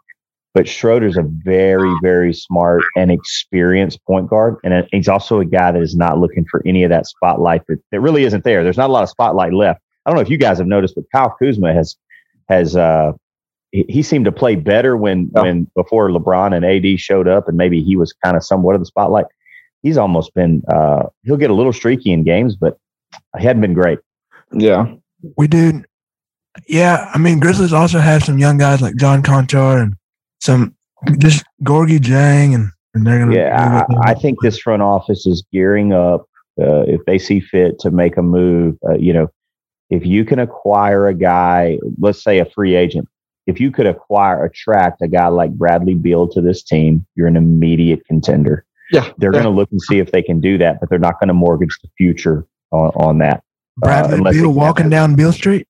But 0.58 0.68
Schroeder's 0.68 1.18
a 1.18 1.22
very, 1.24 1.94
very 2.02 2.34
smart 2.34 2.82
and 2.96 3.12
experienced 3.12 4.04
point 4.06 4.28
guard. 4.28 4.56
And 4.64 4.88
he's 4.92 5.08
also 5.08 5.40
a 5.40 5.46
guy 5.46 5.72
that 5.72 5.84
is 5.84 5.96
not 5.96 6.18
looking 6.18 6.46
for 6.50 6.64
any 6.66 6.84
of 6.84 6.90
that 6.90 7.06
spotlight 7.06 7.62
that, 7.68 7.78
that 7.92 8.00
really 8.00 8.24
isn't 8.24 8.44
there. 8.44 8.64
There's 8.64 8.76
not 8.76 8.90
a 8.90 8.92
lot 8.92 9.04
of 9.04 9.10
spotlight 9.10 9.54
left. 9.54 9.82
I 10.04 10.10
don't 10.10 10.16
know 10.16 10.24
if 10.24 10.32
you 10.32 10.38
guys 10.40 10.58
have 10.58 10.66
noticed, 10.66 10.96
but 10.96 11.04
Kyle 11.14 11.36
Kuzma 11.40 11.74
has 11.74 11.96
has 12.50 12.76
uh 12.76 13.12
he, 13.72 13.86
he 13.88 14.02
seemed 14.02 14.26
to 14.26 14.32
play 14.32 14.56
better 14.56 14.98
when 14.98 15.30
yeah. 15.36 15.44
when 15.44 15.70
before 15.76 16.10
LeBron 16.10 16.56
and 16.56 16.66
AD 16.66 17.00
showed 17.00 17.28
up 17.28 17.48
and 17.48 17.56
maybe 17.56 17.84
he 17.84 17.96
was 17.96 18.12
kind 18.26 18.36
of 18.36 18.44
somewhat 18.44 18.74
of 18.74 18.82
the 18.82 18.88
spotlight. 18.88 19.26
He's 19.84 20.00
almost 20.00 20.34
been 20.34 20.64
uh 20.74 21.04
he'll 21.22 21.38
get 21.38 21.52
a 21.52 21.54
little 21.54 21.72
streaky 21.72 22.12
in 22.12 22.24
games, 22.24 22.56
but 22.56 22.80
he 23.38 23.46
hadn't 23.46 23.62
been 23.62 23.76
great. 23.76 24.00
Yeah. 24.52 24.92
We 25.38 25.48
did. 25.48 25.86
Yeah, 26.68 27.12
I 27.14 27.20
mean 27.20 27.40
Grizzlies 27.40 27.74
also 27.74 28.00
have 28.00 28.24
some 28.24 28.40
young 28.40 28.58
guys 28.58 28.82
like 28.82 28.96
John 28.96 29.22
Konchar 29.22 29.84
and 29.84 29.96
some 30.40 30.76
just 31.18 31.44
Gorgui 31.64 32.00
Dieng 32.00 32.56
and, 32.56 32.70
and 32.94 33.06
they're 33.06 33.20
gonna. 33.20 33.36
Yeah, 33.36 33.86
I, 33.90 34.12
I, 34.12 34.14
think 34.14 34.42
this 34.42 34.60
front 34.60 34.82
office 34.82 35.26
is 35.26 35.44
gearing 35.52 35.94
up 35.94 36.28
uh, 36.60 36.82
if 36.82 37.02
they 37.06 37.18
see 37.18 37.40
fit 37.40 37.80
to 37.80 37.92
make 37.92 38.18
a 38.18 38.22
move. 38.22 38.78
Uh, 38.88 38.96
you 38.96 39.14
know, 39.14 39.28
if 39.90 40.06
you 40.06 40.26
can 40.26 40.40
acquire 40.40 41.08
a 41.08 41.14
guy, 41.14 41.80
let's 42.00 42.24
say 42.24 42.40
a 42.40 42.46
free 42.46 42.76
agent, 42.76 43.08
if 43.46 43.60
you 43.60 43.72
could 43.72 43.86
acquire, 43.86 44.44
attract 44.44 45.02
a 45.02 45.08
guy 45.08 45.28
like 45.28 45.52
Bradley 45.52 45.96
Beal 45.96 46.28
to 46.30 46.42
this 46.42 46.64
team, 46.64 47.06
you're 47.16 47.28
an 47.28 47.38
immediate 47.38 48.06
contender. 48.06 48.66
Yeah, 48.92 49.12
they're 49.18 49.34
yeah. 49.34 49.42
going 49.42 49.54
to 49.54 49.58
look 49.58 49.72
and 49.72 49.82
see 49.82 50.00
if 50.00 50.12
they 50.12 50.22
can 50.22 50.40
do 50.40 50.58
that, 50.58 50.80
but 50.80 50.90
they're 50.90 51.00
not 51.00 51.20
going 51.20 51.28
to 51.28 51.34
mortgage 51.34 51.78
the 51.82 51.90
future 51.98 52.46
on, 52.72 52.92
on 52.96 53.18
that. 53.20 53.44
Bradley 53.78 54.20
uh, 54.20 54.32
Beal 54.32 54.52
walking 54.52 54.90
down 54.90 55.16
Beale 55.16 55.34
Street. 55.34 55.67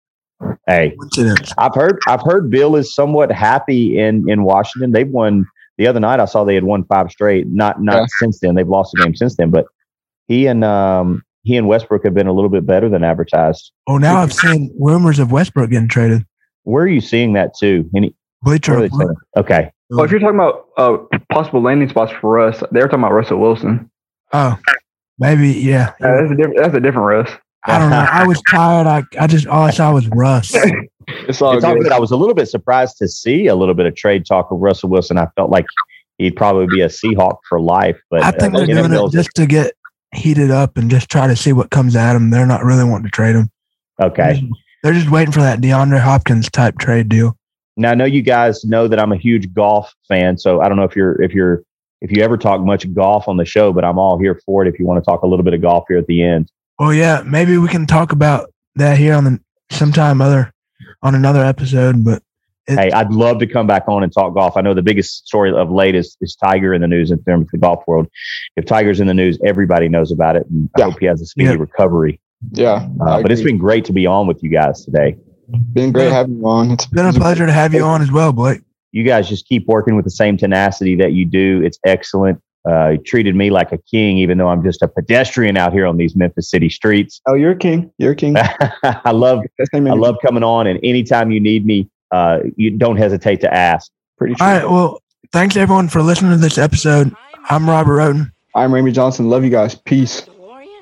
Hey, 0.67 0.95
I've 1.57 1.73
heard 1.73 1.99
I've 2.07 2.21
heard 2.21 2.49
Beal 2.49 2.75
is 2.75 2.93
somewhat 2.93 3.31
happy 3.31 3.97
in 3.97 4.29
in 4.29 4.43
Washington. 4.43 4.91
They've 4.91 5.07
won 5.07 5.45
the 5.77 5.87
other 5.87 5.99
night. 5.99 6.19
I 6.19 6.25
saw 6.25 6.43
they 6.43 6.55
had 6.55 6.63
won 6.63 6.83
five 6.85 7.09
straight. 7.09 7.47
Not 7.47 7.81
not 7.81 7.97
yeah. 7.97 8.05
since 8.19 8.39
then. 8.39 8.55
They've 8.55 8.67
lost 8.67 8.93
a 8.95 9.03
game 9.03 9.15
since 9.15 9.35
then. 9.35 9.49
But 9.49 9.65
he 10.27 10.45
and 10.47 10.63
um 10.63 11.23
he 11.43 11.55
and 11.55 11.67
Westbrook 11.67 12.03
have 12.03 12.13
been 12.13 12.27
a 12.27 12.33
little 12.33 12.49
bit 12.49 12.65
better 12.65 12.89
than 12.89 13.03
advertised. 13.03 13.71
Oh, 13.87 13.97
now 13.97 14.17
I've 14.17 14.33
seen 14.33 14.75
rumors 14.79 15.19
of 15.19 15.31
Westbrook 15.31 15.69
getting 15.69 15.87
traded. 15.87 16.25
Where 16.63 16.83
are 16.83 16.89
you 16.89 17.01
seeing 17.01 17.33
that 17.33 17.57
too? 17.57 17.89
Any 17.95 18.13
Bleacher 18.43 18.89
Okay. 19.37 19.71
Well, 19.89 20.03
if 20.03 20.11
you're 20.11 20.19
talking 20.19 20.35
about 20.35 20.67
uh, 20.77 20.97
possible 21.31 21.61
landing 21.61 21.87
spots 21.87 22.11
for 22.19 22.39
us, 22.39 22.61
they're 22.71 22.83
talking 22.83 22.99
about 22.99 23.13
Russell 23.13 23.39
Wilson. 23.39 23.89
Oh, 24.33 24.59
maybe 25.17 25.49
yeah. 25.49 25.93
yeah 26.01 26.17
that's 26.17 26.31
a 26.31 26.35
different. 26.35 26.57
That's 26.57 26.75
a 26.75 26.79
different 26.81 27.07
Russ. 27.07 27.31
I 27.67 27.79
don't 27.79 27.89
know. 27.89 27.97
I 27.97 28.25
was 28.25 28.41
tired. 28.49 28.87
I, 28.87 29.03
I 29.19 29.27
just 29.27 29.45
all 29.47 29.63
I 29.63 29.71
saw 29.71 29.93
was 29.93 30.07
Russ. 30.07 30.51
it's 31.07 31.41
all, 31.41 31.55
it's 31.55 31.65
all 31.65 31.75
good. 31.75 31.91
I 31.91 31.99
was 31.99 32.11
a 32.11 32.15
little 32.15 32.33
bit 32.33 32.47
surprised 32.47 32.97
to 32.99 33.07
see 33.07 33.47
a 33.47 33.55
little 33.55 33.75
bit 33.75 33.85
of 33.85 33.95
trade 33.95 34.25
talk 34.25 34.51
of 34.51 34.59
Russell 34.59 34.89
Wilson. 34.89 35.17
I 35.17 35.27
felt 35.35 35.49
like 35.49 35.65
he'd 36.17 36.35
probably 36.35 36.67
be 36.67 36.81
a 36.81 36.87
Seahawk 36.87 37.39
for 37.47 37.59
life. 37.59 37.99
But 38.09 38.23
I 38.23 38.31
think 38.31 38.53
uh, 38.53 38.59
they're 38.59 38.67
doing 38.67 38.93
it 38.93 39.11
just 39.11 39.31
to 39.35 39.45
get 39.45 39.73
heated 40.15 40.49
up 40.49 40.77
and 40.77 40.89
just 40.89 41.09
try 41.09 41.27
to 41.27 41.35
see 41.35 41.53
what 41.53 41.69
comes 41.69 41.95
at 41.95 42.13
them. 42.13 42.29
They're 42.29 42.47
not 42.47 42.63
really 42.63 42.85
wanting 42.85 43.05
to 43.05 43.11
trade 43.11 43.35
him. 43.35 43.49
Okay. 44.01 44.23
They're 44.23 44.33
just, 44.33 44.53
they're 44.83 44.93
just 44.93 45.11
waiting 45.11 45.33
for 45.33 45.41
that 45.41 45.59
DeAndre 45.59 45.99
Hopkins 45.99 46.49
type 46.49 46.77
trade 46.77 47.09
deal. 47.09 47.37
Now 47.75 47.91
I 47.91 47.95
know 47.95 48.05
you 48.05 48.21
guys 48.21 48.63
know 48.63 48.87
that 48.87 48.99
I'm 48.99 49.11
a 49.11 49.17
huge 49.17 49.53
golf 49.53 49.93
fan, 50.07 50.37
so 50.37 50.61
I 50.61 50.67
don't 50.67 50.77
know 50.77 50.83
if 50.83 50.95
you're 50.95 51.21
if 51.21 51.31
you're 51.31 51.63
if 52.01 52.11
you 52.11 52.23
ever 52.23 52.37
talk 52.37 52.61
much 52.61 52.91
golf 52.93 53.27
on 53.27 53.37
the 53.37 53.45
show, 53.45 53.71
but 53.71 53.85
I'm 53.85 53.99
all 53.99 54.17
here 54.17 54.39
for 54.45 54.65
it. 54.65 54.67
If 54.73 54.79
you 54.79 54.85
want 54.85 55.03
to 55.03 55.05
talk 55.07 55.21
a 55.21 55.27
little 55.27 55.43
bit 55.43 55.53
of 55.53 55.61
golf 55.61 55.85
here 55.87 55.97
at 55.97 56.07
the 56.07 56.23
end. 56.23 56.51
Well, 56.79 56.93
yeah, 56.93 57.23
maybe 57.25 57.57
we 57.57 57.67
can 57.67 57.87
talk 57.87 58.11
about 58.11 58.51
that 58.75 58.97
here 58.97 59.15
on 59.15 59.23
the 59.23 59.39
sometime 59.71 60.21
other 60.21 60.53
on 61.01 61.15
another 61.15 61.43
episode. 61.43 62.03
But 62.03 62.21
hey, 62.67 62.91
I'd 62.91 63.11
love 63.11 63.39
to 63.39 63.47
come 63.47 63.65
back 63.65 63.87
on 63.87 64.03
and 64.03 64.13
talk 64.13 64.33
golf. 64.35 64.57
I 64.57 64.61
know 64.61 64.73
the 64.73 64.83
biggest 64.83 65.27
story 65.27 65.51
of 65.51 65.71
late 65.71 65.95
is, 65.95 66.17
is 66.21 66.35
Tiger 66.35 66.73
in 66.73 66.81
the 66.81 66.87
news 66.87 67.09
in 67.09 67.23
terms 67.23 67.47
of 67.47 67.51
the 67.51 67.57
golf 67.57 67.83
world. 67.87 68.07
If 68.55 68.65
Tiger's 68.65 68.99
in 68.99 69.07
the 69.07 69.13
news, 69.13 69.39
everybody 69.45 69.89
knows 69.89 70.11
about 70.11 70.35
it. 70.35 70.45
And 70.49 70.69
yeah. 70.77 70.85
I 70.85 70.89
hope 70.89 70.99
he 70.99 71.07
has 71.07 71.21
a 71.21 71.25
speedy 71.25 71.49
yeah. 71.49 71.55
recovery. 71.55 72.21
Yeah, 72.51 72.87
uh, 73.01 73.23
but 73.23 73.31
it's 73.31 73.41
been 73.41 73.57
great 73.57 73.85
to 73.85 73.93
be 73.93 74.05
on 74.05 74.27
with 74.27 74.43
you 74.43 74.49
guys 74.51 74.85
today. 74.85 75.17
Been 75.73 75.91
great 75.91 76.09
yeah. 76.09 76.13
having 76.13 76.37
you 76.37 76.47
on. 76.47 76.69
It's 76.69 76.85
been 76.85 77.07
a 77.07 77.13
pleasure 77.13 77.47
to 77.47 77.51
have 77.51 77.73
you 77.73 77.83
on 77.83 78.03
as 78.03 78.11
well, 78.11 78.31
Blake. 78.31 78.61
You 78.91 79.03
guys 79.03 79.27
just 79.27 79.47
keep 79.47 79.65
working 79.65 79.95
with 79.95 80.05
the 80.05 80.11
same 80.11 80.37
tenacity 80.37 80.95
that 80.97 81.13
you 81.13 81.25
do. 81.25 81.63
It's 81.63 81.79
excellent. 81.83 82.39
Uh, 82.65 82.91
he 82.91 82.97
treated 82.97 83.35
me 83.35 83.49
like 83.49 83.71
a 83.71 83.77
king, 83.77 84.17
even 84.17 84.37
though 84.37 84.49
I'm 84.49 84.63
just 84.63 84.81
a 84.81 84.87
pedestrian 84.87 85.57
out 85.57 85.73
here 85.73 85.85
on 85.85 85.97
these 85.97 86.15
Memphis 86.15 86.49
City 86.49 86.69
streets. 86.69 87.21
Oh, 87.25 87.33
you're 87.33 87.51
a 87.51 87.57
king. 87.57 87.91
You're 87.97 88.11
a 88.11 88.15
king. 88.15 88.35
I 88.83 89.11
love 89.11 89.41
I 89.73 89.77
love 89.79 90.17
coming 90.25 90.43
on, 90.43 90.67
and 90.67 90.79
anytime 90.83 91.31
you 91.31 91.39
need 91.39 91.65
me, 91.65 91.89
uh, 92.11 92.39
you 92.55 92.71
don't 92.71 92.97
hesitate 92.97 93.41
to 93.41 93.53
ask. 93.53 93.91
Pretty 94.17 94.35
sure. 94.35 94.47
All 94.47 94.53
right. 94.53 94.69
Well, 94.69 95.01
thanks 95.31 95.55
everyone 95.55 95.87
for 95.87 96.01
listening 96.01 96.31
to 96.31 96.37
this 96.37 96.57
episode. 96.57 97.15
I'm 97.49 97.69
Robert 97.69 97.93
Roten. 97.93 98.31
I'm 98.55 98.71
Ramey 98.71 98.93
Johnson. 98.93 99.29
Love 99.29 99.43
you 99.43 99.49
guys. 99.49 99.75
Peace. 99.75 100.27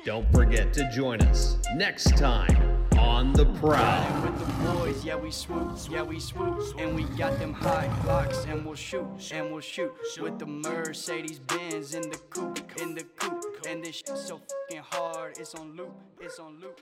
Don't 0.04 0.30
forget 0.32 0.72
to 0.74 0.90
join 0.92 1.20
us 1.22 1.56
next 1.74 2.16
time 2.16 2.65
on 3.06 3.32
the 3.32 3.46
prowl. 3.60 4.04
Boys, 4.74 5.04
yeah 5.04 5.14
we 5.16 5.30
swoop, 5.30 5.78
yeah 5.88 6.02
we 6.02 6.18
swoop, 6.18 6.60
and 6.78 6.94
we 6.94 7.04
got 7.16 7.38
them 7.38 7.52
high 7.52 7.88
blocks, 8.02 8.44
and 8.48 8.64
we'll 8.66 8.74
shoot, 8.74 9.06
and 9.32 9.50
we'll 9.50 9.60
shoot. 9.60 9.92
With 10.20 10.38
the 10.38 10.46
Mercedes 10.46 11.38
Benz 11.38 11.94
in 11.94 12.10
the 12.10 12.18
coupe, 12.30 12.60
in 12.82 12.94
the 12.94 13.04
coupe, 13.18 13.44
and 13.68 13.84
this 13.84 13.96
shit 13.96 14.18
so 14.18 14.40
fucking 14.68 14.82
hard, 14.90 15.38
it's 15.38 15.54
on 15.54 15.76
loop, 15.76 15.94
it's 16.20 16.38
on 16.38 16.60
loop. 16.60 16.80